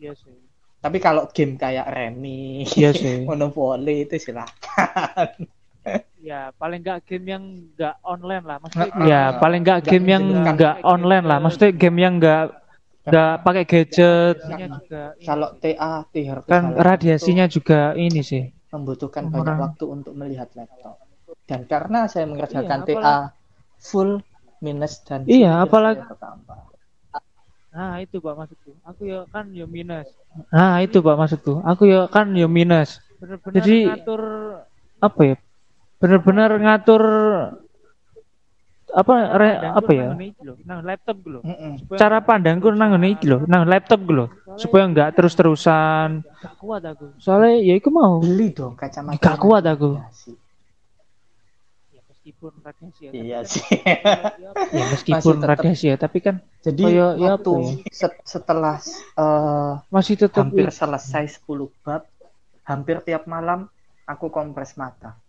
iya 0.00 0.12
sih. 0.16 0.38
Tapi 0.80 1.00
kalau 1.00 1.28
game 1.32 1.56
kayak 1.56 1.88
Remi, 1.88 2.64
iya 2.76 2.92
sih. 2.92 3.24
Monopoly 3.28 4.04
itu 4.04 4.16
silahkan. 4.20 5.32
ya 6.24 6.48
paling 6.56 6.80
nggak 6.80 7.04
game 7.04 7.26
yang 7.28 7.44
nggak 7.76 8.00
online 8.00 8.44
lah. 8.44 8.56
Maksudnya 8.60 9.04
ya 9.04 9.22
paling 9.36 9.60
nggak 9.60 9.80
game 9.84 10.06
yang 10.08 10.24
nggak 10.56 10.76
online 10.84 11.24
lah. 11.28 11.38
Maksudnya 11.40 11.70
game 11.76 11.98
yang 12.00 12.16
nggak 12.16 12.44
nggak 13.04 13.34
pakai 13.44 13.64
gadget. 13.68 14.36
Ini. 14.48 14.64
Kalau 15.24 15.48
TA, 15.60 16.04
THR 16.08 16.40
kan 16.48 16.72
radiasinya 16.72 17.44
juga 17.48 17.92
ini 17.96 18.24
sih. 18.24 18.48
Membutuhkan 18.72 19.28
banyak 19.28 19.56
waktu 19.60 19.84
untuk 19.84 20.16
melihat 20.16 20.48
laptop. 20.56 21.03
Dan 21.44 21.64
karena 21.64 22.08
saya 22.08 22.24
mengerjakan 22.24 22.80
Iya, 22.82 22.96
TA 22.96 23.16
full 23.78 24.20
minus 24.58 25.00
dan 25.02 25.24
Iya, 25.24 25.60
apalagi- 25.60 26.00
bertambah. 26.02 26.72
nah 27.68 27.98
itu 27.98 28.22
pak 28.22 28.38
maksudku 28.38 28.70
aku 28.86 29.02
ya 29.02 29.26
kan 29.28 29.50
ya 29.50 29.66
minus 29.66 30.06
nah 30.48 30.78
itu 30.78 31.02
pak 31.02 31.18
maksudku 31.18 31.58
aku 31.60 31.90
ya 31.90 32.06
kan 32.06 32.30
yo 32.30 32.46
minus 32.46 33.02
bener-bener 33.18 33.58
Jadi- 33.58 33.90
ngatur 33.90 34.22
apa 35.02 35.20
ya? 35.20 35.36
Bener-bener 35.98 36.50
ngatur 36.54 37.02
apa 38.94 39.12
re, 39.34 39.50
apa 39.58 39.90
ya? 39.90 40.14
nang 40.62 40.86
laptop 40.86 41.16
gue. 41.18 41.42
Mm-mm. 41.42 41.82
Supaya 41.82 41.98
Cara 41.98 42.18
pandangku 42.22 42.70
nang 42.70 42.94
ngene 42.94 43.08
iki 43.10 43.26
lho, 43.26 43.42
nang 43.44 43.66
laptop 43.66 44.06
gue 44.06 44.22
lho, 44.22 44.26
supaya 44.54 44.86
nggak 44.86 45.18
terus-terusan. 45.18 46.22
gak 46.22 46.54
kuat 46.62 46.86
aku. 46.86 47.10
Soalnya 47.18 47.58
ya 47.58 47.74
iku 47.74 47.90
mau 47.90 48.22
beli 48.22 48.54
dong 48.54 48.78
kacamata 48.78 49.18
Gak 49.18 49.36
kuat 49.36 49.66
aku. 49.66 49.98
Ya 52.24 52.32
meskipun 52.32 52.52
radiasi 52.64 53.00
ya. 53.04 53.12
Iya 53.12 53.38
tapi 53.44 53.52
sih. 53.52 53.64
kan- 53.84 54.32
ya, 54.40 54.50
ya 54.80 54.84
meskipun 54.88 55.34
tetep- 55.36 55.50
radiasi 55.52 55.84
ya, 55.92 55.96
tapi 56.00 56.18
kan 56.24 56.36
Jadi 56.64 56.82
Kayak, 56.88 57.10
ya 57.20 57.24
waktu 57.36 57.52
ya? 57.52 57.72
set- 57.92 58.22
setelah 58.24 58.76
eh, 59.20 59.72
masih 59.92 60.14
tetap 60.16 60.48
hampir 60.48 60.72
selesai 60.72 61.24
10 61.36 61.68
bab, 61.84 62.08
hampir 62.64 63.04
tiap 63.04 63.28
malam 63.28 63.68
aku 64.08 64.32
kompres 64.32 64.72
mata. 64.80 65.20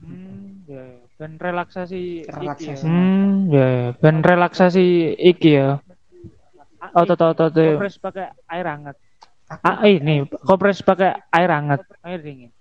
Hmm, 0.00 0.64
ya, 0.64 0.80
ya. 0.80 1.00
dan 1.20 1.36
relaksasi, 1.36 2.24
Relaksasi. 2.24 2.72
iki 2.72 2.72
ya. 2.72 2.88
Hmm, 2.88 3.32
ya, 3.52 3.66
ya. 3.68 3.88
ben 4.00 4.16
relaksasi 4.24 4.84
iki 5.12 5.60
ya. 5.60 5.76
Ah, 6.80 7.04
Otot-otot 7.04 7.52
eh, 7.52 7.60
ya. 7.60 7.68
kompres 7.76 7.96
pakai 8.00 8.26
air 8.48 8.64
hangat, 8.64 8.96
Ah, 9.60 9.84
ini 9.84 10.24
kompres 10.40 10.80
pakai 10.80 11.20
air 11.28 11.50
hangat, 11.52 11.84
air 12.00 12.20
dingin. 12.24 12.55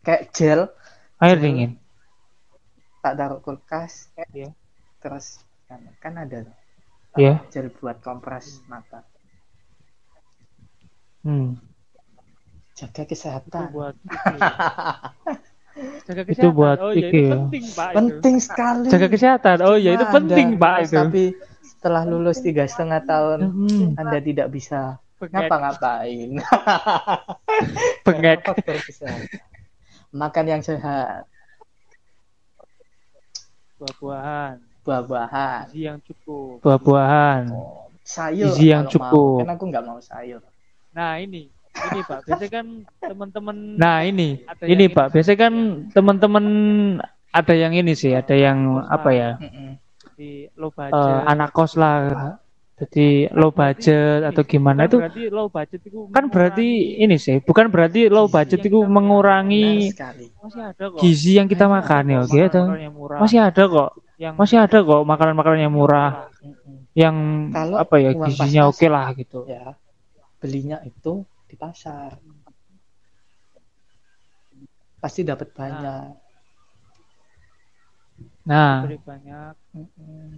Kayak 0.00 0.22
gel 0.32 0.60
air 1.18 1.36
Gel. 1.36 1.42
dingin. 1.42 1.70
tak 3.00 3.16
taruh 3.16 3.40
kulkas, 3.40 4.12
Ya. 4.30 4.52
terus 4.98 5.40
kan, 5.64 5.80
kan 5.98 6.12
ada 6.16 6.44
Ya. 7.14 7.40
gel 7.48 7.72
buat 7.74 7.96
kompres 7.98 8.60
mata. 8.66 9.08
Hmm. 11.20 11.56
Jaga 12.72 13.02
Itu 13.04 13.10
kesehatan. 13.10 13.62
buat 13.70 13.96
iki. 13.98 14.36
Jaga 16.02 16.22
Itu 16.26 16.48
buat 16.50 16.76
oh, 16.78 16.92
iki 16.92 17.08
itu 17.08 17.16
ya. 17.22 17.32
penting, 17.34 17.64
Pak. 17.70 17.88
itu. 17.88 17.96
Penting 17.96 18.36
sekali. 18.36 18.86
Jaga 18.86 19.06
kesehatan. 19.08 19.56
Oh 19.62 19.76
ya 19.76 19.90
itu 19.94 20.06
penting 20.06 20.46
Anda- 20.50 20.60
Pak 20.60 20.76
itu. 20.82 20.94
Tapi 20.94 21.24
setelah 21.62 22.02
lulus 22.04 22.38
tiga 22.40 22.64
setengah 22.64 23.00
tahun, 23.02 23.38
Hmm, 23.48 23.88
Anda 23.96 24.18
tidak 24.18 24.48
bisa 24.48 25.00
ngapa-ngapain. 25.18 26.36
Faktor 28.04 28.76
kesehatan. 28.78 29.28
Makan 30.10 30.44
yang 30.50 30.62
sehat, 30.62 31.22
buah-buahan, 33.78 34.54
buah-buahan, 34.82 35.62
gizi 35.70 35.86
yang 35.86 35.98
cukup. 36.02 36.58
Buah-buahan. 36.66 37.42
sayur. 38.02 38.50
Gizi 38.50 38.66
yang 38.74 38.90
kalau 38.90 38.94
cukup. 38.94 39.38
Mau. 39.38 39.40
Kan 39.46 39.50
aku 39.54 39.64
nggak 39.70 39.84
mau 39.86 39.98
sayur. 40.02 40.42
Nah, 40.90 41.22
ini. 41.22 41.46
Ini, 41.70 42.00
Pak. 42.02 42.26
Biasanya 42.26 42.50
kan 42.50 42.66
teman-teman 42.98 43.56
Nah 43.78 44.02
ini, 44.02 44.42
Ada 44.42 44.64
ini 44.66 44.84
Pak. 44.90 45.06
Biasanya 45.14 45.38
kan 45.38 45.54
teman-teman 45.94 46.44
ada 47.30 47.54
yang 47.54 47.72
ini 47.78 47.94
sih, 47.94 48.10
ada 48.10 48.34
yang 48.34 48.82
apa 48.90 49.10
ya? 49.14 49.30
Di 50.18 50.50
low 50.58 50.74
eh, 50.74 50.90
budget. 50.90 51.30
anak 51.30 51.50
kos 51.54 51.78
lah. 51.78 52.42
Jadi 52.80 53.28
low 53.36 53.52
budget 53.52 54.24
atau 54.24 54.40
gimana 54.40 54.88
Bukan 54.88 54.88
itu 54.88 54.96
berarti 55.04 55.22
low 55.28 55.46
budget 55.52 55.80
itu 55.84 55.98
kan 56.08 56.24
berarti 56.32 56.68
ini 56.96 57.16
sih, 57.20 57.36
bukan 57.44 57.68
berarti 57.68 58.08
low 58.08 58.24
budget 58.24 58.64
itu 58.64 58.80
mengurangi 58.88 59.92
sekali. 59.92 60.32
masih 60.40 60.64
ada 60.64 60.84
kok. 60.88 61.00
gizi 61.04 61.36
yang 61.36 61.44
kita 61.44 61.68
makan 61.68 62.04
ya, 62.08 62.20
gitu. 62.24 62.62
yang 62.80 62.96
murah. 62.96 63.20
Masih 63.20 63.38
ada 63.44 63.62
kok, 63.68 63.90
yang 64.16 64.32
masih 64.32 64.56
ada 64.64 64.78
kok 64.80 65.02
makanan-makanan 65.04 65.60
yang 65.60 65.74
murah, 65.76 66.32
yang 66.96 67.16
Kalau 67.52 67.76
apa 67.76 67.94
ya 68.00 68.10
gizinya 68.16 68.62
oke 68.72 68.86
lah 68.88 69.12
gitu. 69.12 69.44
Ya, 69.44 69.76
belinya 70.40 70.80
itu 70.80 71.28
di 71.44 71.60
pasar. 71.60 72.16
Pasti 75.04 75.20
dapat 75.20 75.52
banyak. 75.52 76.16
Nah, 78.48 78.88
beri 78.88 78.96
banyak. 79.04 79.59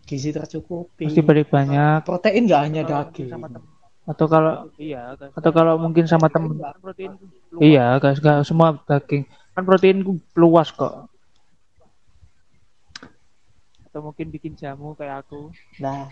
Gizi 0.05 0.29
tercukupi. 0.29 1.09
pasti 1.09 1.23
beri 1.25 1.43
banyak. 1.43 2.05
Protein 2.05 2.45
nggak 2.45 2.63
hanya 2.63 2.83
daging. 2.85 3.29
sama 3.33 3.49
temen. 3.49 3.69
Atau 4.03 4.27
kalau 4.27 4.67
Iya, 4.77 5.15
kan. 5.15 5.31
atau 5.33 5.51
kalau 5.51 5.75
mungkin 5.79 6.05
sama 6.05 6.27
temen 6.27 6.59
Kan 6.59 6.75
protein 6.81 7.13
luas. 7.49 7.63
Iya, 7.63 7.87
guys, 7.97 8.19
gak 8.19 8.43
semua 8.43 8.77
daging. 8.83 9.25
Kan 9.55 9.63
proteinku 9.63 10.13
luas 10.35 10.69
kok. 10.71 11.07
atau 13.87 14.09
mungkin 14.09 14.33
bikin 14.33 14.57
jamu 14.57 14.97
kayak 14.97 15.21
aku. 15.21 15.53
Nah, 15.77 16.09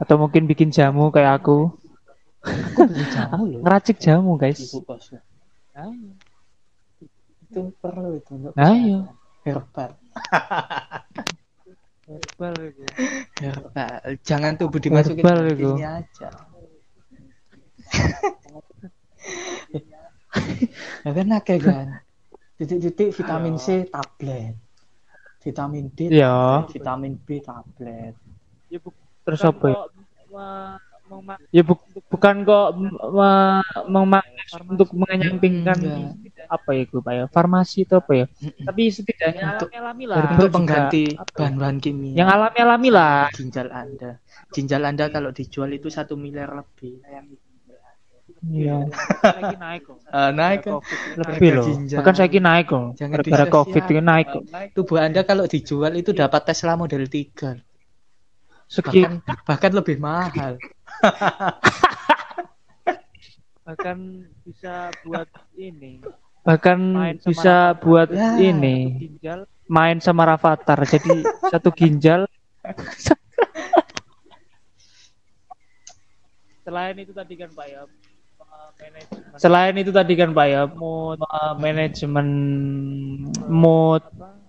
Atau 0.00 0.16
mungkin 0.16 0.48
bikin 0.48 0.72
jamu 0.72 1.12
kayak 1.12 1.44
aku. 1.44 1.68
aku 2.40 3.04
jamu 3.12 3.42
loh. 3.44 3.60
Ngeracik 3.60 4.00
jamu, 4.00 4.40
guys. 4.40 4.56
Ibu. 4.56 4.80
Nah, 5.76 5.92
Itu 7.44 7.76
perlu 7.76 8.16
itu 8.16 8.32
untuk 8.32 8.56
Nah, 8.56 8.72
kesehatan. 8.72 8.88
iya. 8.88 9.00
herbal. 9.44 9.90
herbal 12.10 12.54
itu. 12.66 12.82
Herbal. 13.40 13.90
Jangan 14.26 14.52
tubuh 14.58 14.80
dimasukin 14.82 15.22
Herbal 15.22 15.38
ke 15.46 15.52
itu. 15.54 15.70
ini 15.78 15.84
aja. 15.86 16.28
ya 21.06 21.10
kan 21.12 21.26
akeh 21.34 21.58
kan. 21.58 21.86
Titik-titik 22.58 23.08
vitamin 23.16 23.56
C 23.56 23.88
tablet. 23.88 24.54
Vitamin 25.40 25.88
D 25.96 26.12
Iya. 26.12 26.60
tablet, 26.60 26.72
vitamin 26.76 27.12
B 27.16 27.28
tablet. 27.40 28.14
Ya 28.68 28.78
bu- 28.78 28.94
Terus 29.24 29.40
apa 29.40 29.64
ya? 29.66 29.76
Ya 31.50 31.62
bu- 31.64 31.80
bukan 32.06 32.34
kok 32.44 32.68
farmasi. 33.10 34.30
untuk 34.68 34.92
mengenyampingkan 34.94 35.78
Enggak. 35.80 36.29
Apa 36.50 36.70
ya 36.74 36.82
gue 36.90 37.02
ya? 37.14 37.24
Farmasi 37.30 37.86
itu 37.86 37.94
apa 37.94 38.12
ya? 38.12 38.26
Tapi 38.66 38.82
setidaknya 38.90 39.54
Untuk- 39.54 39.70
alami-alami 39.70 40.04
lah. 40.10 40.18
Untuk 40.34 40.50
pengganti 40.50 41.04
bahan-bahan 41.14 41.76
kimia. 41.78 42.14
yang 42.18 42.28
alami-alami 42.28 42.88
lah. 42.90 43.30
ginjal 43.30 43.70
Anda. 43.70 44.18
Ginjal 44.50 44.82
Anda 44.82 45.06
kalau 45.14 45.30
dijual 45.30 45.70
itu 45.70 45.86
satu 45.86 46.18
miliar 46.18 46.50
lebih. 46.50 46.98
Iya. 48.40 48.88
Lagi 49.36 49.56
naik 49.60 49.82
kok. 49.84 49.98
Eh, 50.00 50.30
naik 50.32 50.58
kan? 50.64 50.80
Lebih 51.20 51.50
loh. 51.60 51.66
Bahkan 51.76 52.14
saya 52.16 52.40
naik 52.40 52.66
kok. 52.72 52.96
Jangan 52.96 53.18
disia-siakan. 53.20 53.52
Covid 53.52 53.84
ini 53.92 54.00
naik 54.00 54.26
kok. 54.32 54.42
Tubuh 54.74 54.98
Anda 54.98 55.22
kalau 55.28 55.44
dijual 55.44 55.92
itu 55.94 56.10
dapat 56.16 56.40
Tesla 56.48 56.74
model 56.74 57.04
3. 57.04 57.60
Segi 58.70 59.02
Bahkan 59.02 59.44
bahkan 59.44 59.72
lebih 59.74 59.98
mahal. 59.98 60.56
Bahkan 63.66 63.98
bisa 64.42 64.90
buat 65.06 65.30
ini. 65.54 66.02
Bahkan 66.42 66.78
bisa 67.20 67.76
Rafathar. 67.76 67.82
buat 67.84 68.08
Ya. 68.10 68.40
ini 68.40 68.76
Ginjal. 68.98 69.40
main 69.68 69.98
sama 70.00 70.24
Rafathar 70.26 70.78
jadi 70.84 71.14
satu 71.48 71.70
ginjal 71.70 72.26
Selain 76.60 76.94
itu 76.96 77.10
tadi 77.10 77.34
kan 77.34 77.50
Pak 77.50 77.66
ya. 77.66 77.82
Manajemen. 78.80 79.36
selain 79.36 79.74
itu 79.76 79.92
tadi 79.92 80.16
kan 80.16 80.32
Pak 80.32 80.46
ya 80.48 80.62
mood 80.64 81.20
uh, 81.20 81.52
manajemen 81.60 82.28
mood 83.44 84.00
apa, 84.00 84.40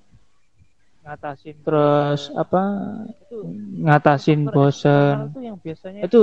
ngatasin 1.04 1.56
terus 1.60 2.32
apa 2.32 2.62
itu 3.12 3.38
ngatasin 3.84 4.48
faktor 4.48 4.56
bosen 4.56 5.14
tuh 5.36 5.44
yang 5.44 5.58
biasanya 5.60 6.00
itu 6.08 6.22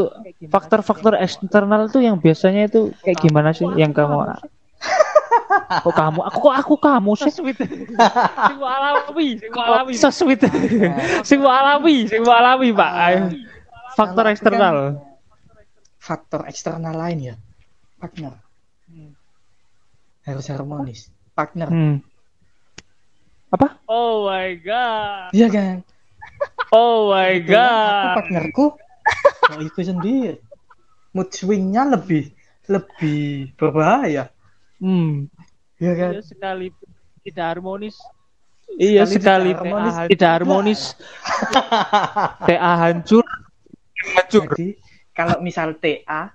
faktor-faktor 0.48 1.12
eksternal 1.20 1.92
tuh 1.92 2.00
yang 2.00 2.16
biasanya 2.16 2.72
itu 2.72 2.96
kayak 3.04 3.18
gimana 3.20 3.52
sih 3.52 3.68
yang 3.76 3.92
kamu 3.92 4.24
kok 5.68 5.92
kamu 5.92 6.20
aku 6.24 6.38
kok 6.48 6.54
aku 6.56 6.74
kamu 6.80 7.10
So 7.12 7.28
sih 7.28 7.32
sweet. 7.32 7.60
Sing 7.60 8.58
alami, 8.64 9.28
sing 9.36 9.52
alami. 9.52 9.92
so 9.92 10.08
sweet 10.08 10.40
sing 11.28 11.40
alami 11.44 12.08
sing 12.08 12.24
alami 12.24 12.68
Pak 12.72 12.92
Ayo. 12.96 13.22
faktor 13.92 14.24
aku 14.24 14.32
eksternal 14.32 14.76
Faktor 15.98 16.40
eksternal 16.48 16.94
lain 16.96 17.18
ya. 17.20 17.34
Partner 18.00 18.32
Hmm. 18.88 19.12
harus 20.24 20.48
harmonis. 20.48 21.12
Partner. 21.36 21.68
hmm. 21.68 21.96
apa 23.52 23.76
Oh 23.84 24.24
my 24.24 24.56
god. 24.56 25.28
Iya 25.36 25.48
kan? 25.52 25.76
oh 26.72 27.12
my 27.12 27.36
Kebetulan 27.44 27.76
Aku 27.92 28.08
god 28.08 28.14
partnerku 28.16 28.66
mau 29.52 29.60
ikut 29.60 29.84
sendiri. 29.84 30.40
Mood 31.12 31.28
swingnya 31.32 31.84
lebih 31.84 32.32
lebih 32.68 33.52
berbahaya. 33.56 34.32
hmm. 34.80 35.28
Iya 35.78 35.92
kan? 35.94 36.10
Ya, 36.18 36.22
sekali 36.22 36.66
tidak 37.22 37.46
harmonis. 37.56 37.96
Iya 38.78 39.02
Sekali 39.08 39.14
sekali 39.14 39.50
tidak 39.54 39.62
harmonis. 39.64 39.94
TA 39.94 40.06
tidak 40.10 40.30
harmonis. 40.30 40.80
TA 42.44 42.72
hancur. 42.82 43.24
Hancur. 44.14 44.42
Jadi 44.52 44.68
kalau 45.14 45.36
misal 45.42 45.78
TA, 45.78 46.30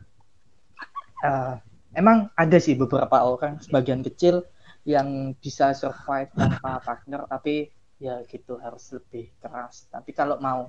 eh, 1.24 1.54
emang 1.96 2.32
ada 2.36 2.58
sih 2.60 2.76
beberapa 2.76 3.24
orang, 3.24 3.60
sebagian 3.64 4.04
kecil 4.04 4.44
yang 4.84 5.32
bisa 5.40 5.72
survive 5.72 6.28
tanpa 6.36 6.84
partner, 6.84 7.24
tapi 7.28 7.72
ya 8.02 8.20
gitu 8.28 8.60
harus 8.60 8.92
lebih 8.92 9.32
keras. 9.40 9.88
Tapi 9.88 10.12
kalau 10.12 10.36
mau 10.44 10.68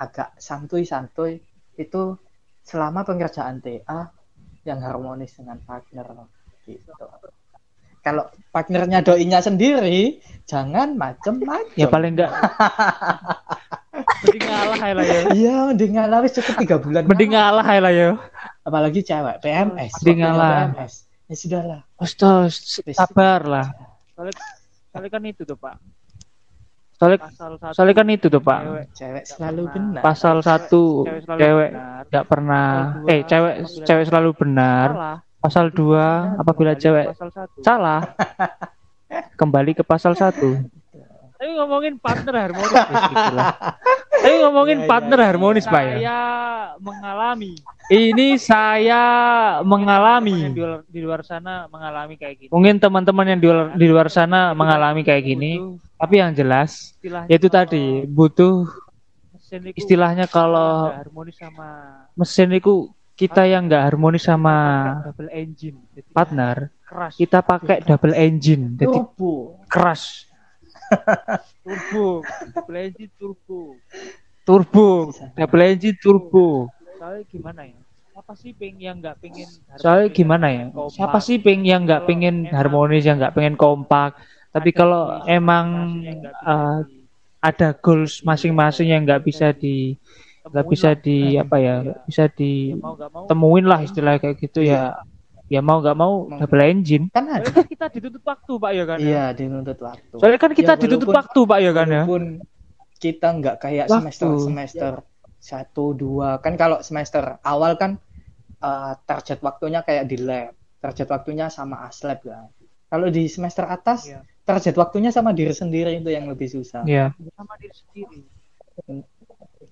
agak 0.00 0.40
santuy-santuy, 0.40 1.40
itu 1.76 2.16
selama 2.64 3.04
pengerjaan 3.04 3.60
TA 3.60 4.08
yang 4.64 4.80
harmonis 4.80 5.36
dengan 5.36 5.58
partner 5.60 6.30
gitu. 6.64 6.92
Kalau 8.02 8.26
partnernya 8.50 9.00
doinya 9.00 9.38
sendiri 9.38 10.18
jangan 10.44 10.98
macem-macem 10.98 11.78
Ya 11.78 11.86
paling 11.86 12.18
enggak 12.18 12.30
Mending 14.22 14.42
ngalah 14.48 14.78
lah 14.78 15.04
ya. 15.04 15.20
iya 15.36 15.56
mending 15.70 15.92
ngalah 15.94 16.18
wis 16.24 16.34
cukup 16.34 16.54
tiga 16.58 16.76
bulan 16.82 17.02
mending 17.06 17.30
ngalah 17.32 17.66
lah 17.78 17.92
ya. 17.92 18.10
apalagi 18.62 19.00
cewek 19.02 19.38
PMS 19.38 19.92
Mending 20.02 20.18
ngalah. 20.24 20.58
PMS 20.74 20.92
ya 21.30 21.34
sudahlah 21.38 21.80
Astaga, 21.96 22.50
sabar 22.92 23.40
lah. 23.46 23.66
Soalnya, 24.12 24.34
soalnya 24.90 25.10
kan 25.14 25.22
itu 25.24 25.42
tuh 25.46 25.56
Pak. 25.56 25.74
Soalnya 26.98 27.18
soalnya 27.72 27.94
kan 27.96 28.06
itu 28.10 28.26
tuh, 28.28 28.42
Pak. 28.42 28.60
Cewek. 28.62 28.86
cewek 28.92 29.24
selalu 29.24 29.62
benar 29.70 30.02
Pasal 30.04 30.36
satu 30.42 31.06
Cewek 31.24 31.70
nggak 32.10 32.24
pernah 32.26 32.66
eh 33.06 33.22
cewek 33.24 33.54
cewek 33.86 34.04
selalu 34.10 34.30
benar. 34.36 34.88
Pasal 35.42 35.68
dua 35.68 36.38
apabila 36.38 36.72
Kembali 36.72 36.78
ke 36.78 36.82
cewek 36.86 37.06
Pasal 37.10 37.30
satu. 37.34 37.58
salah 37.60 38.00
kembali 39.40 39.72
ke 39.74 39.82
pasal 39.82 40.14
satu. 40.14 40.56
Tapi 41.36 41.50
ngomongin 41.58 41.98
partner 41.98 42.34
harmonis. 42.38 42.70
Tapi 44.22 44.38
ngomongin 44.38 44.78
Ya, 44.78 44.86
partner 44.86 45.18
ya. 45.18 45.26
harmonis, 45.26 45.66
Pak 45.66 45.82
ya. 45.82 45.94
Saya 45.98 46.20
mengalami. 46.78 47.52
Ini 47.90 48.38
saya 48.38 49.02
mengalami. 49.66 50.46
di 50.48 50.62
luar, 50.62 50.80
di 50.86 51.00
luar 51.02 51.20
sana 51.26 51.66
mengalami 51.66 52.14
kayak 52.14 52.38
gini. 52.38 52.50
Mungkin 52.54 52.78
teman-teman 52.78 53.26
yang 53.26 53.40
di 53.42 53.48
luar, 53.50 53.66
di 53.74 53.86
luar 53.90 54.06
sana 54.06 54.54
mengalami 54.54 55.02
kayak 55.02 55.26
gini, 55.26 55.58
Butuh 55.58 55.90
tapi 55.98 56.14
yang 56.18 56.34
jelas 56.34 56.98
yaitu 57.26 57.46
tadi 57.46 58.02
butuh 58.06 58.66
istilahnya 59.74 60.26
kalau 60.26 60.90
harmonis 60.90 61.38
sama 61.38 62.02
mesin 62.14 62.50
itu 62.50 62.90
kita 63.16 63.44
yang 63.44 63.68
nggak 63.68 63.84
harmonis 63.92 64.24
sama 64.24 64.56
double 65.04 65.30
engine. 65.30 65.78
Jadi 65.92 66.08
partner, 66.10 66.56
keras. 66.84 67.12
kita 67.16 67.38
pakai 67.44 67.78
double 67.84 68.16
engine, 68.16 68.76
jadi 68.76 68.88
turbo 68.88 69.60
keras, 69.68 70.26
turbo, 71.64 72.24
double 72.52 72.78
engine 72.78 73.12
turbo. 73.16 73.60
turbo, 74.42 74.88
double 75.36 75.62
engine 75.62 75.98
turbo. 76.00 76.46
Soalnya 76.98 77.24
gimana 77.28 77.62
ya? 77.68 77.78
Siapa 78.12 78.36
sih 78.36 78.52
peng 78.52 78.76
yang 78.76 79.00
nggak 79.00 79.16
pengen 79.24 79.48
Soalnya 79.80 80.08
gimana 80.12 80.46
ya? 80.52 80.64
kompak? 80.68 80.92
Siapa 80.92 81.18
sih 81.24 81.36
peng 81.40 81.64
yang 81.64 81.88
nggak 81.88 82.04
pengen 82.04 82.44
harmonis, 82.52 83.08
yang 83.08 83.16
nggak 83.16 83.32
pengen 83.32 83.56
kompak? 83.56 84.20
Tapi 84.52 84.70
kalau 84.76 85.24
emang 85.24 85.98
eh, 86.20 86.78
ada 87.42 87.68
goals 87.74 88.20
masing-masing 88.22 88.92
yang 88.92 89.02
nggak 89.08 89.24
bisa 89.24 89.50
di 89.56 89.96
nggak 90.42 90.52
temuin 90.58 90.72
bisa 90.72 90.88
lah. 90.88 90.98
di 90.98 91.16
apa 91.36 91.56
ya, 91.56 91.74
Iya. 91.78 91.94
bisa 92.02 92.22
Ya, 92.22 92.30
ditemuin 92.32 92.94
nggak 92.94 93.10
mau 93.64 93.70
lah 93.70 93.80
istilah 93.80 94.14
kayak 94.18 94.36
gitu 94.38 94.60
ya. 94.60 94.82
Ya 95.46 95.60
mau 95.60 95.78
nggak 95.78 95.94
mau 95.94 96.12
double 96.32 96.64
engine. 96.64 97.04
kan 97.08 97.28
ada 97.28 97.44
Soalnya 97.44 97.52
kan 97.52 97.66
kita 97.68 97.86
dituntut 97.92 98.24
waktu 98.24 98.52
pak 98.56 98.70
ya 98.72 98.84
kan 98.84 98.98
ya? 98.98 99.04
iya 99.04 99.24
dituntut 99.30 99.78
waktu 99.78 100.14
Soalnya 100.16 100.38
kan 100.38 100.50
kita 100.52 100.72
Ya, 100.72 100.80
dituntut 100.80 101.10
waktu 101.10 101.40
pak 101.42 101.58
ya 101.58 101.70
kan 101.70 101.86
ya. 101.86 102.02
walaupun 102.02 102.22
kita 102.96 103.28
nggak 103.32 103.56
kayak 103.58 103.86
Waktu. 103.86 103.98
semester 104.00 104.28
semester 104.40 104.92
satu 105.36 105.84
dua 105.92 106.38
kan 106.38 106.54
kalau 106.54 106.80
semester 106.80 107.36
awal 107.42 107.74
kan 107.74 107.98
uh, 108.58 108.94
target 109.02 109.38
waktunya 109.40 109.82
kayak 109.82 110.06
di 110.06 110.16
lab 110.16 110.54
target 110.78 111.10
waktunya 111.10 111.46
sama 111.48 111.84
aslab 111.84 112.22
kan 112.22 112.48
kalau 112.86 113.06
di 113.08 113.26
semester 113.26 113.66
atas 113.66 114.06
Iya. 114.06 114.22
target 114.42 114.72
waktunya 114.72 115.10
sama 115.10 115.30
diri 115.30 115.52
sendiri 115.52 115.92
itu 115.92 116.08
yang 116.08 116.24
lebih 116.24 116.48
susah 116.48 116.80
Iya. 116.82 117.12
sama 117.34 117.58
diri 117.58 117.74
sendiri 117.74 118.20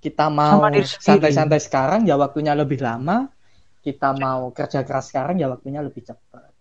kita 0.00 0.32
mau 0.32 0.64
santai-santai 0.82 1.60
sekarang 1.60 2.08
ya 2.08 2.16
waktunya 2.16 2.56
lebih 2.56 2.80
lama. 2.80 3.28
Kita 3.80 4.12
mau 4.12 4.52
kerja 4.52 4.84
keras 4.84 5.08
sekarang 5.08 5.40
ya 5.40 5.48
waktunya 5.48 5.80
lebih 5.80 6.04
cepat. 6.04 6.52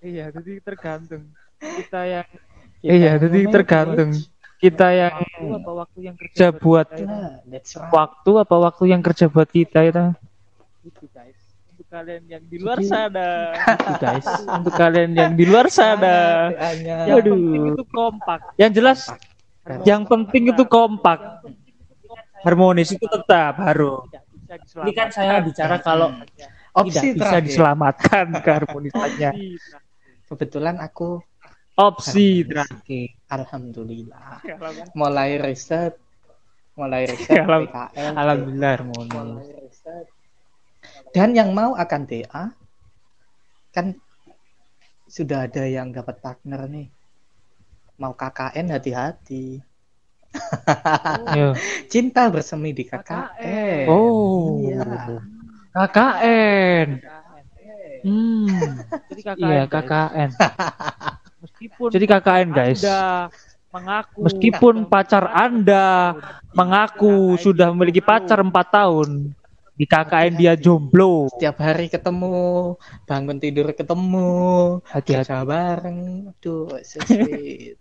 Iya 0.00 0.32
jadi 0.32 0.64
tergantung. 0.64 1.28
Kita 1.60 2.00
yang 2.08 2.24
Kita 2.80 2.96
Iya, 2.96 3.12
jadi 3.20 3.38
tergantung. 3.52 4.10
Kita 4.56 4.88
yang 4.92 5.12
waktu 5.20 5.44
apa 5.56 5.70
waktu 5.84 5.98
yang 6.04 6.16
kerja 6.16 6.46
buat 6.52 6.88
kita. 6.88 7.08
Nah, 7.08 7.40
right. 7.44 7.92
waktu 7.92 8.30
apa 8.40 8.56
waktu 8.56 8.84
yang 8.88 9.00
kerja 9.04 9.24
buat 9.28 9.48
kita 9.48 9.88
itu? 9.88 10.04
Guys. 11.12 11.40
Untuk 11.68 11.86
kalian 11.92 12.24
yang 12.28 12.44
di 12.48 12.56
luar 12.56 12.80
sana. 12.80 13.52
Itu, 13.56 13.92
guys. 14.00 14.28
Untuk 14.48 14.72
kalian 14.76 15.12
yang 15.12 15.32
di 15.36 15.44
luar 15.44 15.68
sana. 15.68 16.16
yang 17.08 17.20
penting 17.20 17.64
itu 17.72 17.84
kompak. 17.88 18.40
Yang 18.56 18.70
jelas 18.80 19.00
Kompak. 19.60 19.84
yang 19.84 20.02
penting 20.08 20.42
itu 20.56 20.64
kompak 20.64 21.20
harmonis. 22.42 22.92
Itu 22.94 23.06
tetap 23.06 23.58
harus 23.60 24.04
ini 24.82 24.90
kan 24.90 25.08
saya 25.14 25.38
bicara 25.38 25.78
kalau 25.78 26.10
opsi 26.74 27.14
tidak 27.14 27.14
bisa 27.14 27.26
terakhir. 27.38 27.44
diselamatkan 27.46 28.26
keharmonisannya. 28.44 29.30
Kebetulan 30.26 30.76
aku 30.82 31.22
opsi 31.78 32.42
terakhir. 32.42 33.14
Alhamdulillah. 33.30 34.42
Mulai 34.92 35.38
riset 35.38 35.94
mulai 36.74 37.04
riset 37.06 37.42
Alham- 37.44 37.66
PKL 37.68 38.14
alhamdulillah 38.16 38.70
harmonis. 38.78 39.78
dan 41.12 41.36
yang 41.36 41.52
mau 41.52 41.76
akan 41.76 42.02
TA 42.08 42.44
kan 43.70 43.92
sudah 45.04 45.46
ada 45.50 45.66
yang 45.66 45.90
dapat 45.90 46.18
partner 46.18 46.66
nih. 46.70 46.88
Mau 48.00 48.16
KKN 48.16 48.66
hati-hati 48.72 49.60
Yo. 51.38 51.54
cinta 51.90 52.30
bersemi 52.30 52.70
di 52.70 52.86
KKN 52.86 53.86
oh. 53.90 54.62
Iya. 54.62 55.18
KKN 55.74 56.88
hmm. 58.06 58.46
Jadi 59.10 59.22
KKN, 59.26 59.50
iya. 59.50 59.62
KKN 59.66 60.30
meskipun 61.42 61.88
jadi 61.90 62.04
KKN 62.06 62.48
guys 62.54 62.80
Anda 62.82 63.30
mengaku 63.70 64.18
Meskipun 64.26 64.74
pacar 64.90 65.30
Anda 65.30 66.18
mengaku 66.54 67.38
sudah 67.38 67.70
memiliki 67.70 68.02
pacar 68.02 68.42
empat 68.42 68.74
tahun, 68.74 69.30
di 69.78 69.86
KKN 69.86 70.34
dia 70.34 70.58
jomblo. 70.58 71.30
setiap 71.30 71.62
hari 71.62 71.86
ketemu 71.86 72.74
bangun 73.06 73.38
tidur 73.38 73.70
ketemu 73.70 74.82
Hati-hati. 74.90 75.22
kerja 75.22 75.46
bareng. 75.46 76.28
Aduh 76.34 76.82
so 76.82 76.98
sweet 77.06 77.78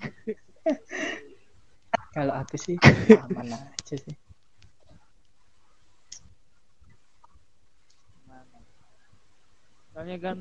kalau 2.16 2.32
aku 2.40 2.56
sih 2.64 2.76
aman 3.24 3.46
aja 3.54 3.94
sih 4.04 4.14
soalnya 9.92 10.16
kan 10.22 10.38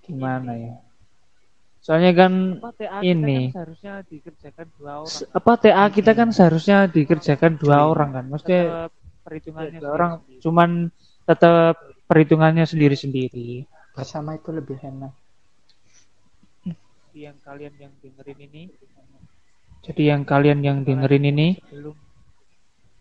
Gimana 0.00 0.52
ya? 0.58 0.74
Soalnya 1.80 2.12
kan 2.12 2.32
apa 2.60 2.70
TA 2.76 2.98
Ini. 3.00 3.36
kan 3.36 3.44
seharusnya 3.54 3.94
dikerjakan 4.10 4.66
dua 4.76 4.92
orang 5.00 5.12
se- 5.12 5.28
apa 5.32 5.52
TA 5.62 5.84
kita 5.96 6.12
kan 6.18 6.28
seharusnya 6.34 6.78
dikerjakan 6.90 7.52
dua 7.62 7.76
orang 7.88 8.10
kan. 8.16 8.24
Maksudnya 8.32 8.62
Tetap 8.64 8.92
perhitungannya 9.24 9.78
dua 9.80 9.90
orang 9.96 10.12
sendiri-sendiri. 10.18 10.42
cuman 10.44 10.70
tetap 11.28 11.74
perhitungannya 12.10 12.64
sendiri-sendiri. 12.66 13.50
bersama 13.90 14.38
itu 14.38 14.54
lebih 14.54 14.78
enak 14.80 15.12
yang 17.10 17.36
kalian 17.42 17.74
yang 17.76 17.92
dengerin 18.00 18.38
ini 18.48 18.62
Jadi 19.80 20.02
yang 20.06 20.22
kalian 20.22 20.60
yang 20.60 20.78
dengerin 20.84 21.24
ini 21.26 21.48
belum 21.66 21.96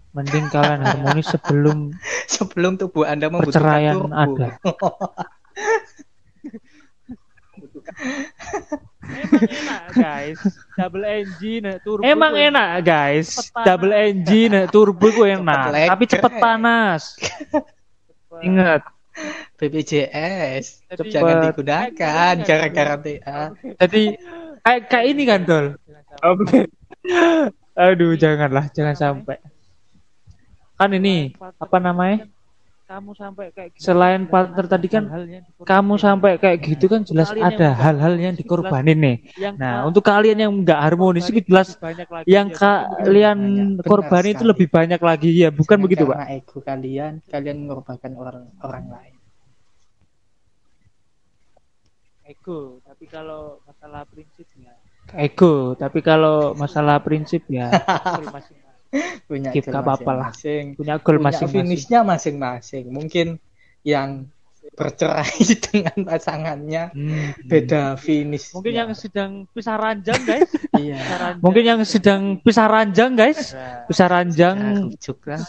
mending 0.10 0.48
kalian 0.50 0.82
harmonis 0.82 1.28
sebelum 1.30 1.94
sebelum 2.36 2.72
tubuh 2.76 3.06
anda 3.06 3.30
membutuhkan 3.30 3.62
perceraian 3.62 3.96
turbo. 4.00 4.15
ada. 4.15 4.48
emang 9.10 9.44
enak 9.50 9.84
guys 9.94 10.39
double 10.76 11.04
engine 11.04 11.70
turbo 11.82 12.04
Emang 12.06 12.34
enak 12.34 12.70
guys, 12.82 13.28
Cepet 13.36 13.63
double 13.65 13.94
engine 13.94 14.58
turbo 14.70 15.06
itu 15.10 15.24
enak, 15.26 15.65
Cepet 15.68 15.89
tapi 15.89 16.04
cepet 16.06 16.34
panas. 16.38 17.02
cepet. 17.18 17.63
Ingat, 18.48 18.82
BPJS 19.58 20.65
Jadi- 20.88 21.12
jangan 21.12 21.36
Cepet. 21.36 21.46
digunakan 21.52 22.34
gara-gara 22.40 22.96
TA 22.98 23.40
jadi 23.75 24.04
kayak 24.62 24.82
kayak 24.88 25.06
ini 25.08 25.23
kan 25.25 25.42
dol. 25.44 25.65
Aduh, 27.80 28.14
janganlah, 28.20 28.68
jangan 28.76 28.96
sampai. 28.96 29.38
Kan 30.80 30.90
ini 30.96 31.36
apa 31.40 31.78
namanya? 31.80 32.28
kamu 32.90 33.14
sampai 33.14 33.54
kayak 33.54 33.70
gitu. 33.78 33.86
Selain 33.86 34.26
partner 34.26 34.66
tadi 34.66 34.90
kan 34.90 35.06
kamu 35.62 35.94
sampai 36.02 36.42
kayak 36.42 36.58
gitu 36.58 36.90
kan 36.90 37.06
jelas 37.06 37.30
ada 37.38 37.70
hal-hal 37.70 38.18
yang 38.18 38.34
dikorbanin 38.34 38.98
nih. 38.98 39.18
yang 39.38 39.54
Nah, 39.62 39.86
untuk 39.86 40.02
kalian 40.02 40.42
yang 40.42 40.50
nggak 40.66 40.80
harmonis 40.90 41.30
itu 41.30 41.46
jelas 41.46 41.78
banyak 41.78 42.10
lagi 42.10 42.26
yang 42.26 42.50
ya. 42.50 42.58
kalian 42.58 43.40
korban 43.86 44.34
itu 44.34 44.42
lebih 44.42 44.74
banyak 44.74 44.98
lagi 44.98 45.30
ya, 45.38 45.54
bukan 45.54 45.78
Jangan 45.78 45.86
begitu, 45.86 46.04
Pak? 46.10 46.18
ego 46.34 46.58
kalian 46.66 47.14
kalian 47.30 47.58
mengorbankan 47.62 48.12
orang 48.18 48.50
orang 48.66 48.86
lain 48.90 49.14
ego 52.26 52.82
tapi 52.82 53.06
kalau 53.06 53.62
masalah 53.70 54.02
prinsip 54.10 54.50
Ego, 55.16 55.74
tapi 55.74 56.00
kalau 56.00 56.54
masalah 56.54 57.00
prinsip 57.00 57.46
ya 57.48 57.70
punya 59.30 59.54
Skip, 59.54 59.70
goal 59.70 59.74
gak 59.74 59.84
apa-apa 59.86 60.12
lah. 60.12 60.30
masing-masing. 60.34 60.66
punya 60.74 60.96
goal 60.98 61.18
masing-masing. 61.22 61.62
finishnya 61.62 62.00
masing-masing 62.02 62.86
mungkin 62.90 63.28
yang 63.82 64.26
bercerai 64.74 65.30
dengan 65.70 65.98
pasangannya 66.04 66.84
Hmm. 66.90 67.34
beda 67.46 67.96
finish 67.96 68.50
Mungkin 68.56 68.74
yang 68.74 68.90
sedang 68.94 69.46
pisah 69.50 69.78
ranjang, 69.78 70.20
guys. 70.24 70.50
iya 70.78 70.98
ranjang. 71.16 71.42
Mungkin 71.42 71.64
yang 71.64 71.80
sedang 71.84 72.22
pisah 72.40 72.66
ranjang, 72.66 73.12
guys. 73.14 73.54
Pisah 73.86 74.08
ranjang 74.08 74.58
lah 75.26 75.42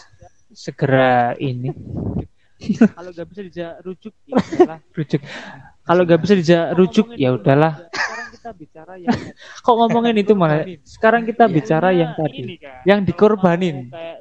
segera 0.51 1.31
ini 1.37 1.71
kalau 2.93 3.09
nggak 3.09 3.25
bisa 3.25 3.41
dijak 3.41 3.73
rujuk, 3.81 4.13
ya 4.29 4.77
rujuk. 4.93 5.21
Kalau 5.81 6.01
nggak 6.05 6.19
bisa 6.21 6.33
dijak 6.37 6.63
rujuk 6.77 7.07
ya 7.17 7.33
udahlah. 7.33 7.89
Kita 8.41 8.57
bicara 8.57 8.97
yang 8.97 9.13
Kok 9.61 9.75
ngomongin 9.77 10.17
itu 10.17 10.33
malah? 10.33 10.65
Sekarang 10.81 11.21
kita 11.23 11.45
Iya. 11.45 11.53
bicara 11.53 11.89
yang 11.93 12.17
Tentunya 12.17 12.33
ini 12.33 12.41
tadi. 12.41 12.55
kan, 12.57 12.81
Yang 12.83 12.99
dikorbanin. 13.05 13.75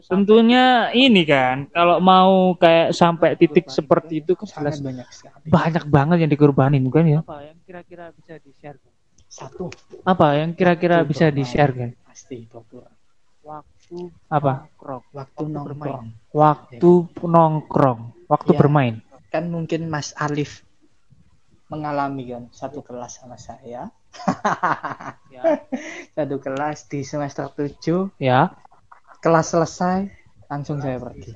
Tentunya 0.05 0.65
ini 0.93 1.23
kan, 1.25 1.57
kalau 1.67 1.97
mau 1.99 2.53
kayak 2.55 2.93
sampai 2.93 3.33
titik 3.33 3.73
seperti 3.73 4.21
itu 4.21 4.37
kan 4.37 4.45
jelas 4.45 4.77
banyak 4.79 5.09
sekali 5.09 5.49
banyak 5.49 5.85
banget 5.89 6.17
yang 6.21 6.31
dikorbanin 6.31 6.85
kan 6.87 7.05
ya. 7.07 7.21
apa 7.23 7.41
yang 7.43 7.57
kira-kira 7.65 8.13
bisa 8.13 8.37
di-share 8.37 8.77
kan? 8.77 8.93
satu 9.25 9.65
Apa 10.03 10.27
yang 10.37 10.53
kira-kira 10.53 11.01
bisa 11.01 11.25
bermain. 11.25 11.37
di-share 11.39 11.73
kan? 11.73 11.91
pasti 12.05 12.45
berkurang 12.45 12.93
waktu 13.41 13.99
Apa? 14.29 14.69
nongkrong. 14.69 15.05
waktu 15.11 15.41
Waktu 15.41 15.45
nongkrong 15.57 16.07
Waktu 16.31 16.93
nongkrong, 17.25 18.01
waktu 18.29 18.51
Iya. 18.53 18.59
bermain. 18.59 18.95
kan 19.29 19.49
mungkin 19.49 19.89
Mas 19.89 20.13
Alif 20.15 20.61
mengalami 21.67 22.29
kan 22.29 22.45
satu 22.51 22.83
kelas 22.83 23.17
sama 23.17 23.39
saya 23.39 23.89
Ya. 25.31 25.43
satu 26.13 26.37
kelas 26.37 26.85
di 26.87 27.01
semester 27.01 27.49
7 27.49 28.11
Ya. 28.19 28.53
kelas 29.19 29.47
selesai 29.49 30.11
langsung 30.47 30.79
saya 30.79 30.99
pergi 30.99 31.33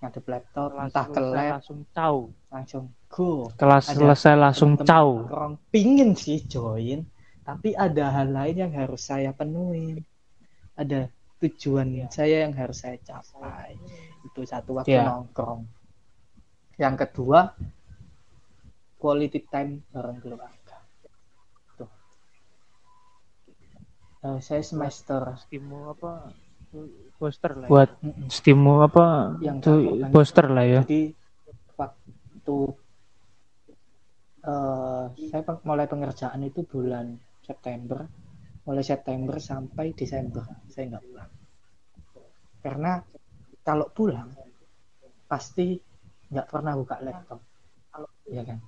ngadep 0.00 0.24
laptop 0.24 0.70
entah 0.74 1.06
ke 1.06 1.20
Langsung- 1.20 1.30
lab 1.30 1.52
langsung 1.54 1.80
tahu. 1.92 2.20
langsung 2.48 2.84
go 3.06 3.52
Kelas 3.52 3.84
Ada 3.86 3.96
selesai 3.96 4.34
langsung 4.34 4.70
caw. 4.80 5.06
nongkrong. 5.12 5.52
pingin 5.68 6.10
sih 6.14 6.40
join 6.42 7.04
tapi 7.42 7.76
ada 7.76 8.08
hal 8.10 8.30
lain 8.30 8.56
yang 8.58 8.72
harus 8.72 9.04
saya 9.04 9.30
penuhi 9.30 10.00
ada 10.74 11.10
tujuan 11.38 12.08
saya 12.08 12.44
yang 12.44 12.54
harus 12.54 12.80
saya 12.80 12.96
capai 12.98 13.76
itu 14.22 14.40
satu 14.42 14.78
waktu 14.78 14.94
Iya. 14.94 15.04
nongkrong 15.06 15.68
yang 16.76 16.96
kedua 16.96 17.52
quality 18.96 19.44
time 19.44 19.84
bareng 19.86 20.16
keluarga 20.18 20.76
tuh 21.74 21.88
Eh, 24.26 24.38
saya 24.46 24.62
semester 24.70 25.22
Stimu 25.48 25.78
apa? 25.92 26.12
Poster 27.18 27.52
lah. 27.56 27.66
ya. 27.66 27.70
Buat 27.72 27.90
Mm-mm. 28.04 28.26
stimu 28.36 28.72
apa? 28.86 29.04
Yang 29.46 29.56
Itu 29.60 29.72
poster 30.12 30.46
lah 30.56 30.64
ya. 30.74 30.80
Jadi 30.84 31.00
waktu 31.80 32.56
eh 34.52 35.04
saya 35.28 35.42
mulai 35.68 35.86
pengerjaan 35.92 36.40
itu 36.50 36.60
bulan 36.72 37.06
September, 37.48 38.00
mulai 38.66 38.84
September 38.92 39.36
sampai 39.50 39.86
Desember 40.00 40.44
saya 40.72 40.84
nggak 40.90 41.04
pulang. 41.08 41.30
Karena 42.64 42.92
kalau 43.66 43.86
pulang 43.96 44.28
pasti 45.30 45.66
nggak 46.30 46.46
pernah 46.50 46.72
buka 46.78 46.96
laptop, 47.06 47.40
ya 48.36 48.42
kan? 48.48 48.58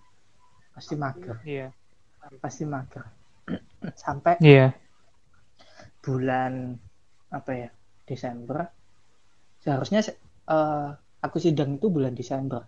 Pasti 0.74 0.94
mager, 1.02 1.36
Iya. 1.44 1.66
pasti 2.42 2.64
mager. 2.64 3.04
sampai 4.04 4.34
Iya. 4.40 4.74
Bulan 6.04 6.52
apa 7.38 7.50
ya 7.62 7.68
Desember 8.08 8.58
seharusnya 9.64 10.00
se- 10.06 10.18
eh, 10.54 10.86
aku 11.26 11.36
sidang 11.44 11.70
itu 11.76 11.86
bulan 11.96 12.14
Desember 12.20 12.62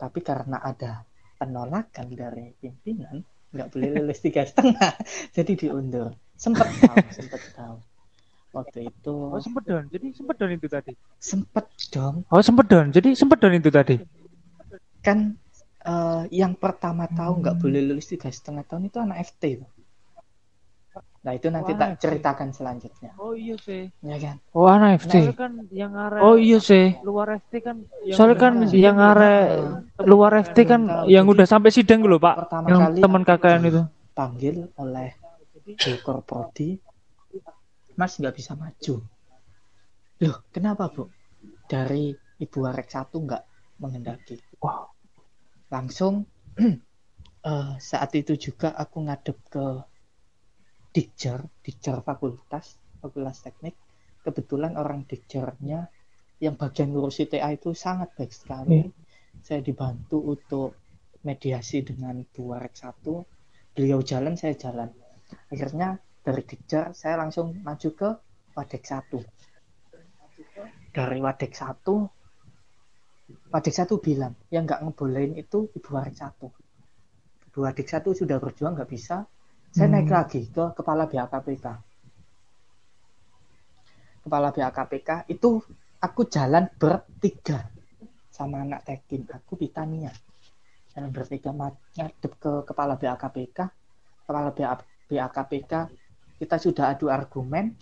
tapi 0.00 0.20
karena 0.28 0.56
ada 0.70 0.90
penolakan 1.38 2.06
dari 2.20 2.44
pimpinan 2.60 3.16
nggak 3.54 3.68
boleh 3.72 3.88
lulus 3.94 4.18
tiga 4.24 4.42
setengah 4.50 4.90
jadi 5.36 5.52
diundur 5.60 6.10
sempet 6.44 6.68
tahu 6.82 7.02
sempet 7.16 7.42
tahu 7.56 7.76
waktu 8.56 8.78
itu 8.92 9.10
Oh 9.32 9.40
sempet 9.44 9.64
don. 9.68 9.84
Jadi 9.92 10.06
sempet 10.16 10.36
don 10.40 10.52
itu 10.56 10.66
tadi. 10.74 10.92
sempet 11.28 11.66
dong 11.92 12.16
Oh 12.34 12.42
sempet 12.44 12.66
don. 12.72 12.86
Jadi 12.96 13.08
sempet 13.16 13.38
don 13.40 13.54
itu 13.56 13.70
tadi. 13.72 13.96
kan 15.06 15.18
eh, 15.92 16.22
yang 16.40 16.52
pertama 16.62 17.04
tahu 17.18 17.32
nggak 17.40 17.56
boleh 17.62 17.80
lulus 17.88 18.06
tiga 18.12 18.28
setengah 18.36 18.64
tahun 18.68 18.88
itu 18.90 18.98
anak 19.04 19.18
FT 19.28 19.42
tuh. 19.60 19.68
Nah 21.24 21.32
itu 21.32 21.48
nanti 21.48 21.72
Wah, 21.72 21.80
tak 21.80 21.90
ceritakan 22.04 22.52
selanjutnya 22.52 23.10
Oh 23.16 23.32
iya 23.32 23.56
sih. 23.56 23.88
ya 24.04 24.16
kan 24.20 24.36
Oh 24.52 24.68
anak 24.68 25.00
Soalnya 25.02 25.32
FT. 25.32 25.40
kan 25.40 25.52
yang 25.72 25.92
are 25.96 26.18
Oh 26.20 26.36
iya 26.36 26.58
sih. 26.60 26.92
luar 27.00 27.40
FT 27.40 27.52
kan 27.64 27.76
yang 28.04 28.16
Soalnya 28.16 28.36
kan 28.36 28.52
yang 28.76 28.96
are 29.00 29.32
luar 30.04 30.32
FT 30.44 30.58
kan 30.68 30.80
yang 31.08 31.24
udah 31.24 31.46
sampai 31.48 31.72
sidang 31.72 32.04
dulu 32.04 32.20
pak. 32.20 32.44
Pertama 32.44 32.66
Yang 32.68 32.80
kali 32.84 33.00
teman 33.00 33.22
KKN 33.24 33.62
itu. 33.72 33.82
panggil 34.14 34.56
oleh 34.78 35.10
Dekor 35.80 36.22
Prodi 36.22 36.76
Mas 37.98 38.14
nggak 38.20 38.34
bisa 38.36 38.52
maju 38.54 38.94
loh 40.22 40.36
kenapa 40.54 40.86
bu 40.92 41.08
dari 41.66 42.14
Ibu 42.14 42.58
Arek 42.70 42.88
satu 42.92 43.16
nggak 43.24 43.42
mengendaki 43.82 44.38
Wow. 44.62 44.92
langsung 45.72 46.22
eh, 47.50 47.72
saat 47.80 48.10
itu 48.14 48.38
juga 48.38 48.70
aku 48.76 49.02
ngadep 49.08 49.38
ke 49.50 49.64
Dikjer 50.94 51.42
Dikjer 51.66 51.98
fakultas 52.06 52.78
fakultas 53.02 53.42
teknik 53.42 53.74
kebetulan 54.22 54.78
orang 54.78 55.02
Dikjernya 55.04 55.90
yang 56.40 56.54
bagian 56.54 56.94
ngurus 56.94 57.22
ITA 57.22 57.54
itu 57.54 57.76
sangat 57.76 58.14
baik 58.16 58.32
sekali. 58.32 58.86
Saya 59.44 59.60
dibantu 59.60 60.22
untuk 60.22 60.78
mediasi 61.26 61.84
dengan 61.84 62.24
Bu 62.24 62.54
Arek 62.56 62.74
satu. 62.74 63.22
Beliau 63.74 64.00
jalan 64.00 64.38
saya 64.38 64.54
jalan. 64.54 64.88
Akhirnya 65.50 65.98
dari 66.24 66.42
Dikjer 66.46 66.96
saya 66.96 67.20
langsung 67.20 67.58
maju 67.60 67.90
ke 67.92 68.10
Wadek 68.54 68.82
satu. 68.86 69.18
Dari 70.94 71.18
Wadek 71.18 71.52
satu 71.52 72.06
Wadek 73.24 73.74
satu 73.74 73.98
bilang 73.98 74.36
yang 74.52 74.68
nggak 74.68 74.84
ngebolehin 74.84 75.34
itu 75.36 75.68
Ibu 75.74 75.90
Arek 75.96 76.16
satu. 76.16 76.48
Ibu 77.50 77.58
Wadek 77.60 77.88
satu 77.88 78.12
sudah 78.12 78.36
berjuang 78.38 78.76
nggak 78.76 78.90
bisa 78.90 79.24
saya 79.74 79.90
Hmm. 79.90 79.94
naik 79.98 80.10
lagi 80.14 80.46
ke 80.54 80.64
kepala 80.78 81.10
BHKPK 81.10 81.66
kepala 84.22 84.48
BHKPK 84.54 85.26
itu 85.34 85.58
aku 85.98 86.22
jalan 86.30 86.70
bertiga 86.78 87.68
sama 88.30 88.62
anak 88.62 88.86
tekin. 88.86 89.26
Aku 89.28 89.58
Bitania 89.58 90.14
jalan 90.94 91.10
bertiga 91.10 91.50
ngadep 91.50 92.32
ke 92.38 92.52
kepala 92.70 92.94
BHKPK 92.94 93.58
kepala 94.24 94.54
BHKPK 95.10 95.72
kita 96.38 96.56
sudah 96.62 96.94
adu 96.94 97.10
argumen. 97.10 97.74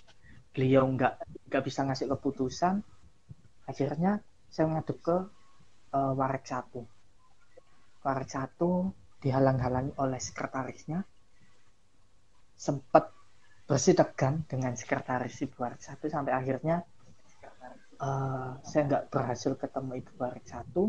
Beliau 0.52 0.84
nggak 0.88 1.14
nggak 1.52 1.62
bisa 1.64 1.84
ngasih 1.84 2.08
keputusan. 2.08 2.80
Akhirnya 3.68 4.20
saya 4.48 4.72
ngadep 4.72 4.98
ke 5.04 5.16
eh, 5.92 6.12
Warek 6.16 6.44
satu. 6.48 6.82
Warek 8.00 8.28
satu 8.32 8.90
dihalang-halangi 9.22 9.92
oleh 10.00 10.18
sekretarisnya 10.18 11.04
sempat 12.66 13.04
bersitegan 13.68 14.34
dengan 14.50 14.72
sekretaris 14.80 15.34
Ibu 15.44 15.56
Warek 15.62 15.82
satu 15.88 16.04
sampai 16.14 16.32
akhirnya 16.40 16.76
eh, 18.06 18.50
saya 18.70 18.82
nggak 18.88 19.04
berhasil 19.12 19.52
ketemu 19.62 19.92
Ibu 20.00 20.12
Warek 20.20 20.46
satu. 20.54 20.82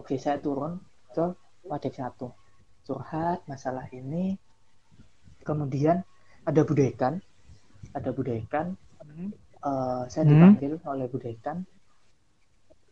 Oke 0.00 0.14
saya 0.24 0.36
turun 0.46 0.72
ke 1.14 1.24
Wadek 1.70 1.94
satu. 2.00 2.28
Curhat 2.86 3.38
masalah 3.50 3.86
ini. 4.00 4.24
Kemudian 5.48 5.96
ada 6.48 6.62
budekan 6.68 7.14
ada 7.98 8.10
budekan 8.18 8.66
Hmm. 9.00 9.32
eh, 9.68 10.02
saya 10.12 10.24
Hmm. 10.24 10.32
dipanggil 10.32 10.72
oleh 10.92 11.06
budekan 11.14 11.58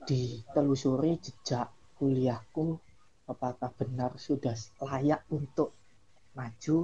ditelusuri 0.08 1.12
jejak 1.24 1.68
kuliahku 2.00 2.66
apakah 3.28 3.70
benar 3.78 4.16
sudah 4.16 4.56
layak 4.88 5.20
untuk 5.28 5.76
maju 6.32 6.78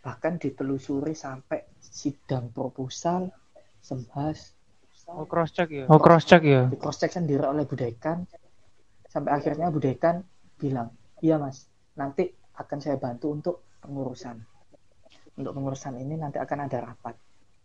bahkan 0.00 0.36
ditelusuri 0.36 1.12
sampai 1.12 1.64
sidang 1.80 2.52
proposal 2.52 3.32
sembahas 3.80 4.56
Oh 5.10 5.26
cross 5.26 5.50
check 5.50 5.66
ya. 5.74 5.84
Oh 5.90 5.98
cross 5.98 6.22
check 6.22 6.44
ya. 6.46 6.70
di 6.70 6.78
cross 6.78 7.02
check 7.02 7.10
sendiri 7.10 7.42
oleh 7.42 7.66
budekan 7.66 8.28
sampai 9.10 9.34
akhirnya 9.34 9.66
budekan 9.68 10.22
bilang 10.54 10.94
iya 11.18 11.34
mas 11.34 11.66
nanti 11.98 12.30
akan 12.54 12.78
saya 12.78 12.94
bantu 12.94 13.34
untuk 13.34 13.56
pengurusan 13.82 14.38
untuk 15.34 15.50
pengurusan 15.50 15.98
ini 15.98 16.14
nanti 16.14 16.38
akan 16.38 16.68
ada 16.70 16.78
rapat 16.86 17.18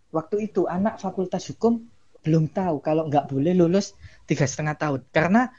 waktu 0.09 0.49
itu 0.49 0.65
anak 0.65 0.97
fakultas 0.97 1.45
hukum 1.53 1.85
belum 2.25 2.49
tahu 2.49 2.81
kalau 2.81 3.05
nggak 3.05 3.29
boleh 3.29 3.53
lulus 3.53 3.93
tiga 4.25 4.49
setengah 4.49 4.73
tahun 4.73 5.05
karena 5.13 5.53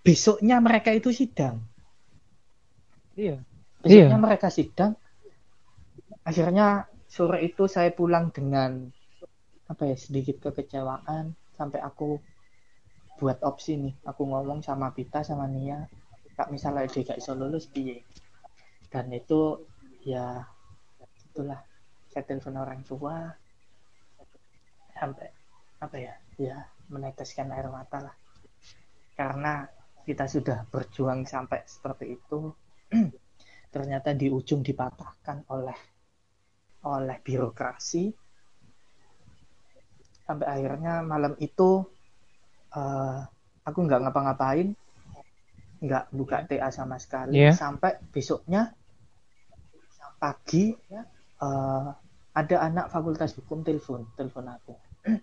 besoknya 0.00 0.62
mereka 0.64 0.96
itu 0.96 1.12
sidang 1.12 1.60
Iya. 3.18 3.42
besoknya 3.82 4.16
Iya. 4.16 4.22
mereka 4.22 4.48
sidang 4.48 4.94
akhirnya 6.28 6.84
sore 7.08 7.40
itu 7.40 7.64
saya 7.64 7.88
pulang 7.96 8.28
dengan 8.28 8.84
apa 9.64 9.88
ya 9.88 9.96
sedikit 9.96 10.44
kekecewaan. 10.44 11.32
Sampai 11.56 11.80
aku 11.80 12.20
buat 13.16 13.40
opsi 13.40 13.80
nih. 13.80 13.94
Aku 14.04 14.28
ngomong 14.28 14.60
sama 14.60 14.92
Pita 14.92 15.24
sama 15.24 15.48
Nia 15.48 15.88
kak 16.38 16.54
misalnya 16.54 16.86
dia 16.86 17.02
gak 17.02 17.18
iso 17.18 17.34
lulus 17.34 17.66
piye? 17.66 18.04
Dan 18.92 19.10
itu 19.10 19.64
ya 20.04 20.44
itulah. 21.32 21.64
Saya 22.12 22.24
telepon 22.24 22.60
orang 22.60 22.80
tua 22.84 23.28
sampai 24.94 25.28
apa 25.80 25.96
ya 25.96 26.14
ya 26.38 26.56
meneteskan 26.92 27.50
air 27.56 27.72
mata 27.72 28.04
lah. 28.04 28.16
Karena 29.16 29.64
kita 30.04 30.24
sudah 30.30 30.64
berjuang 30.68 31.24
sampai 31.28 31.64
seperti 31.68 32.16
itu 32.16 32.48
ternyata 33.74 34.16
di 34.16 34.32
ujung 34.32 34.64
dipatahkan 34.64 35.44
oleh 35.52 35.97
oleh 36.88 37.20
birokrasi. 37.20 38.08
Sampai 40.24 40.48
akhirnya 40.48 41.04
malam 41.04 41.36
itu 41.40 41.84
uh, 42.72 43.20
aku 43.64 43.78
nggak 43.84 44.08
ngapa-ngapain 44.08 44.72
nggak 45.78 46.04
buka 46.10 46.48
TA 46.48 46.68
sama 46.72 46.96
sekali. 46.96 47.38
Yeah. 47.38 47.54
sampai 47.54 48.00
besoknya 48.10 48.74
pagi 50.18 50.74
uh, 51.38 51.88
ada 52.34 52.56
anak 52.58 52.90
fakultas 52.90 53.36
hukum 53.38 53.62
telepon 53.62 54.08
telepon 54.18 54.46
aku. 54.48 54.74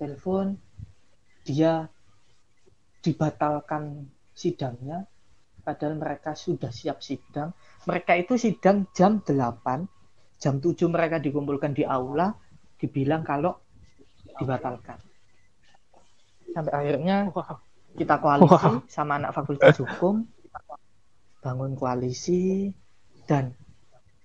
Telepon 0.00 0.58
dia 1.46 1.86
dibatalkan 3.04 4.10
sidangnya 4.34 5.06
padahal 5.62 5.96
mereka 5.96 6.32
sudah 6.36 6.72
siap 6.72 7.00
sidang. 7.04 7.52
Mereka 7.88 8.12
itu 8.20 8.34
sidang 8.36 8.88
jam 8.96 9.20
8 9.20 10.03
jam 10.40 10.58
7 10.58 10.76
mereka 10.90 11.22
dikumpulkan 11.22 11.72
di 11.72 11.86
aula 11.86 12.34
dibilang 12.78 13.22
kalau 13.22 13.56
dibatalkan. 14.38 14.98
Sampai 16.54 16.72
akhirnya 16.74 17.30
kita 17.94 18.18
koalisi 18.18 18.50
Wah. 18.50 18.82
sama 18.90 19.22
anak 19.22 19.34
fakultas 19.34 19.78
hukum 19.78 20.26
bangun 21.44 21.76
koalisi 21.76 22.72
dan 23.28 23.52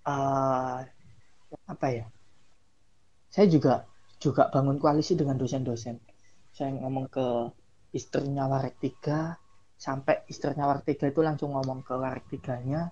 eh, 0.07 0.79
apa 1.65 1.87
ya 1.89 2.05
saya 3.29 3.45
juga 3.49 3.85
juga 4.19 4.49
bangun 4.49 4.81
koalisi 4.81 5.15
dengan 5.15 5.37
dosen-dosen. 5.39 6.01
Saya 6.51 6.75
ngomong 6.75 7.07
ke 7.07 7.27
istrinya 7.95 8.49
Warek 8.49 8.77
3 8.81 9.79
sampai 9.79 10.27
istrinya 10.27 10.67
Warek 10.67 10.99
3 10.99 11.13
itu 11.13 11.21
langsung 11.23 11.55
ngomong 11.55 11.85
ke 11.85 11.93
Warek 11.95 12.27
3 12.27 12.67
nya 12.67 12.91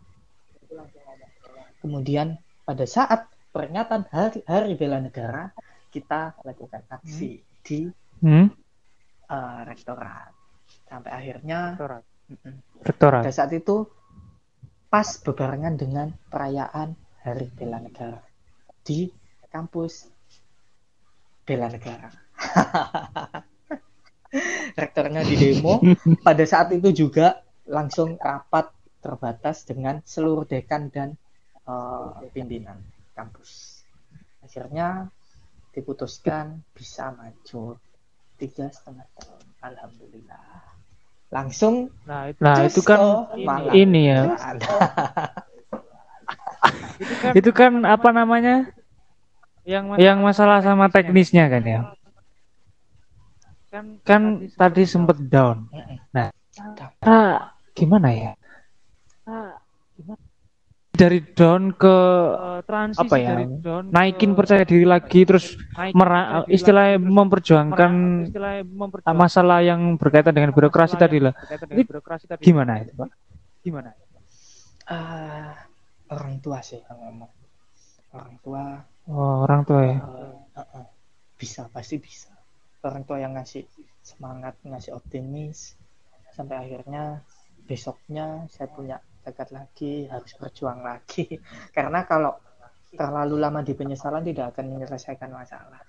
kemudian 1.83 2.39
pada 2.67 2.83
saat 2.83 3.31
peringatan 3.55 4.03
hari, 4.11 4.43
hari 4.43 4.75
bela 4.75 4.99
negara 4.99 5.55
kita 5.87 6.35
lakukan 6.43 6.83
aksi 6.91 7.39
di 7.63 7.87
Hmm? 8.17 8.49
eh, 9.29 9.61
rektorat 9.69 10.33
sampai 10.89 11.11
akhirnya 11.13 11.77
Rektorat. 11.77 12.03
Rektorat. 12.81 13.21
pada 13.21 13.29
saat 13.29 13.53
itu 13.53 13.85
pas 14.89 15.05
bebarengan 15.21 15.77
dengan 15.77 16.09
perayaan 16.33 16.97
Hari 17.21 17.53
Bela 17.53 17.77
Negara 17.77 18.17
di 18.81 19.05
kampus 19.53 20.09
Bela 21.45 21.69
Negara. 21.69 22.09
Rektornya 24.81 25.21
di 25.21 25.35
demo. 25.37 25.77
Pada 26.27 26.43
saat 26.43 26.73
itu 26.73 26.89
juga 26.91 27.45
langsung 27.69 28.17
rapat 28.17 28.73
terbatas 29.03 29.67
dengan 29.67 30.01
seluruh 30.03 30.47
dekan 30.47 30.89
dan 30.89 31.15
eh, 31.67 32.09
pimpinan 32.33 32.77
kampus. 33.13 33.83
Akhirnya 34.43 35.11
diputuskan 35.75 36.63
bisa 36.73 37.11
maju 37.13 37.77
tiga 38.39 38.65
setengah 38.71 39.05
tahun. 39.17 39.43
Alhamdulillah. 39.61 40.41
Langsung 41.27 41.91
Nah, 42.07 42.31
itu, 42.31 42.39
Nah, 42.39 42.57
itu 42.63 42.81
kan 42.81 42.99
Malang. 43.43 43.75
ini 43.75 44.01
ya. 44.07 44.21
itu 46.97 47.13
kan 47.21 47.31
Itu 47.35 47.49
kan 47.51 47.71
apa 47.83 48.09
namanya? 48.15 48.71
yang 49.67 49.91
mas- 49.91 49.99
Yang 49.99 50.17
masalah 50.23 50.63
sama 50.63 50.87
teknisnya 50.87 51.51
kan 51.51 51.63
ya. 51.67 51.81
kan 53.67 53.85
Kan 54.07 54.21
tadi 54.55 54.87
sempet 54.87 55.17
down. 55.27 55.67
Mm-mm. 55.69 55.97
Nah, 57.03 57.51
gimana 57.75 58.09
ya? 58.15 58.31
Dari 60.97 61.19
down 61.37 61.77
ke 61.77 61.97
eh, 62.33 62.61
transisi 62.65 63.05
apa 63.05 63.15
ya, 63.21 63.29
dari 63.37 63.45
down 63.61 63.83
naikin 63.93 64.33
ke- 64.33 64.37
percaya 64.41 64.63
diri 64.65 64.85
lagi 64.89 65.21
terus 65.29 65.53
mera- 65.93 66.41
terus 66.49 66.97
memperjuangkan 66.97 67.91
masalah 69.13 69.61
yang 69.61 69.95
berkaitan 70.01 70.33
dengan 70.33 70.51
birokrasi 70.57 70.97
tadi 70.97 71.21
lah. 71.21 71.33
birokrasi 71.61 72.25
tadi. 72.25 72.41
Gimana 72.41 72.81
itu, 72.81 72.97
Pak? 72.97 73.09
Gimana? 73.61 73.89
Ah, 74.87 75.53
orang 76.09 76.39
tua 76.41 76.63
sih 76.65 76.79
yang 76.81 76.97
ngomong. 76.97 77.31
Orang 78.15 78.35
tua 78.41 78.63
Oh, 79.07 79.47
orang 79.47 79.61
tua 79.63 79.81
ya. 79.87 79.97
eh, 80.03 80.35
eh, 80.59 80.67
eh, 80.81 80.87
bisa 81.37 81.69
pasti 81.71 81.95
bisa. 82.01 82.31
Orang 82.83 83.03
tua 83.07 83.19
yang 83.21 83.35
ngasih 83.35 83.63
semangat, 84.01 84.55
ngasih 84.63 84.95
optimis 84.95 85.75
sampai 86.31 86.55
akhirnya 86.57 87.21
besoknya 87.67 88.47
saya 88.47 88.67
punya 88.71 88.97
tekad 89.27 89.51
lagi 89.51 90.07
harus 90.07 90.31
berjuang 90.39 90.79
lagi 90.79 91.27
karena 91.75 92.07
kalau 92.07 92.39
terlalu 92.95 93.35
lama 93.35 93.59
di 93.59 93.75
penyesalan 93.75 94.23
tidak 94.23 94.55
akan 94.55 94.65
menyelesaikan 94.71 95.27
masalah. 95.35 95.83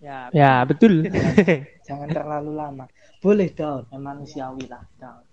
Ya, 0.00 0.28
Ya, 0.32 0.64
betul. 0.64 1.08
Jangan 1.88 2.08
terlalu 2.12 2.56
lama. 2.56 2.84
Boleh 3.20 3.52
down, 3.52 3.88
memang 3.92 4.20
manusiawi 4.20 4.64
lah 4.68 4.84
down. 5.00 5.24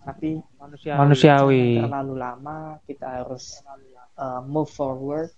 Tapi 0.00 0.40
manusia 0.56 0.96
Manusiawi. 0.96 1.76
Jangan 1.76 1.92
terlalu 1.92 2.14
lama 2.16 2.56
kita 2.88 3.06
harus 3.20 3.60
uh, 4.16 4.40
move 4.40 4.72
forward 4.72 5.28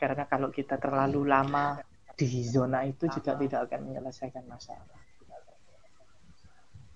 karena 0.00 0.24
kalau 0.24 0.48
kita 0.48 0.80
terlalu 0.80 1.28
lama 1.28 1.80
di 2.16 2.44
zona 2.44 2.84
itu 2.88 3.08
juga 3.10 3.34
tidak 3.36 3.60
akan 3.68 3.80
menyelesaikan 3.90 4.44
masalah 4.46 5.03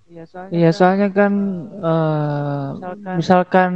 Iya, 0.08 0.24
soalnya, 0.24 0.52
Iya, 0.56 0.70
kan 0.72 0.76
soalnya 0.78 1.08
kan 1.12 1.32
eh, 1.68 2.66
Misalkan- 2.72 3.16
misalkan 3.20 3.72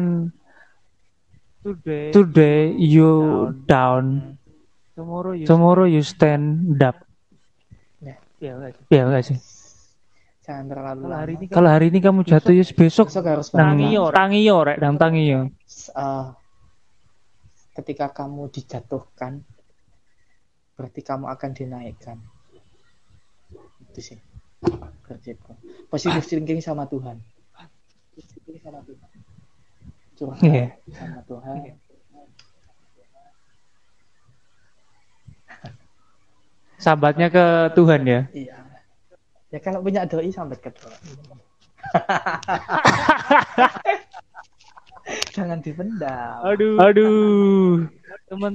today, 1.60 2.08
today 2.10 2.60
you 2.74 3.10
down, 3.68 4.04
tomorrow 4.96 5.36
you 5.36 5.44
tomorrow 5.44 5.84
you 5.84 6.00
stand 6.00 6.80
up. 6.80 6.96
ya, 8.40 8.56
enggak 8.58 8.72
sih? 8.74 8.84
Ya 8.90 9.02
enggak 9.06 9.24
sih? 9.28 9.38
jangan 10.42 10.66
terlalu 10.74 11.02
Kalau 11.06 11.18
hari 11.22 11.32
ini 11.38 11.44
kan 11.46 11.54
Kalau 11.54 11.68
hari 11.70 11.86
ini 11.94 11.98
kamu 12.02 12.20
jatuh 12.26 12.50
ya 12.50 12.64
besok 12.74 13.06
besok 13.06 13.24
harus. 13.30 13.46
Tangiyo, 13.54 14.10
Rek. 14.10 14.16
tangiyo 14.18 14.56
rek, 14.66 14.76
nang 14.82 14.98
tangiyo. 14.98 15.40
Uh, 15.94 16.34
ketika 17.78 18.10
kamu 18.10 18.50
dijatuhkan 18.50 19.46
berarti 20.74 21.00
kamu 21.06 21.30
akan 21.30 21.50
dinaikkan 21.54 22.18
itu 23.86 24.00
sih 24.02 24.18
prinsipku 25.06 25.52
positive 25.90 26.26
thinking 26.26 26.60
sama 26.62 26.86
Tuhan 26.86 27.18
curhat 30.18 30.38
Iya. 30.44 30.66
sama 30.94 31.20
Tuhan 31.26 31.56
Sambatnya 36.82 37.30
ke 37.30 37.70
Tuhan 37.78 38.02
ya. 38.02 38.26
Iya. 38.34 38.58
Ya 39.54 39.58
kalau 39.62 39.86
punya 39.86 40.02
doi 40.02 40.34
sampai 40.34 40.58
ke 40.58 40.74
doi. 40.74 40.98
Jangan 45.32 45.58
dipendam. 45.64 46.44
Aduh, 46.44 46.76
Aduh, 46.78 47.88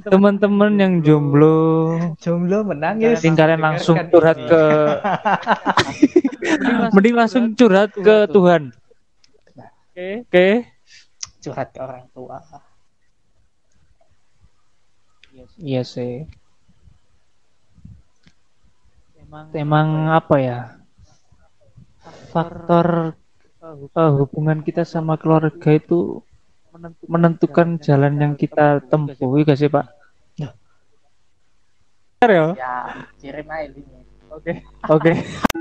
teman-teman 0.08 0.72
yang 0.78 0.94
jomblo, 1.02 1.98
Jomblo 2.22 2.64
menangis. 2.64 3.20
mending 3.20 3.36
kalian 3.36 3.62
langsung 3.62 3.98
curhat 4.14 4.38
ke 4.38 4.64
mending 6.94 7.16
langsung 7.18 7.44
curhat 7.58 7.92
ke 7.94 8.30
Tuhan. 8.30 8.72
Oke. 9.92 10.10
Oke. 10.30 10.48
curhat 11.42 11.72
ke 11.74 11.80
orang 11.80 12.06
tua. 12.12 12.38
Iya 15.58 15.82
sih. 15.82 16.26
Emang 19.18 19.46
Emang 19.54 19.88
apa 20.14 20.36
ya? 20.38 20.60
Faktor 22.32 23.18
eh, 23.64 23.90
eh, 23.92 24.12
hubungan 24.22 24.62
kita 24.62 24.86
sama 24.86 25.18
keluarga 25.18 25.74
itu 25.74 26.22
menentukan, 27.06 27.82
jalan 27.82 28.14
yang 28.22 28.34
kita 28.38 28.82
tempuh, 28.88 29.42
gak 29.44 29.58
sih 29.58 29.70
Pak? 29.70 29.86
Ya. 30.38 30.54
Benar 32.22 32.32
ya? 32.32 32.46
Ya, 32.58 32.76
kirim 33.22 33.48
aja 33.50 33.70
ini. 33.74 34.00
Oke. 34.32 34.52
Oke. 34.90 35.12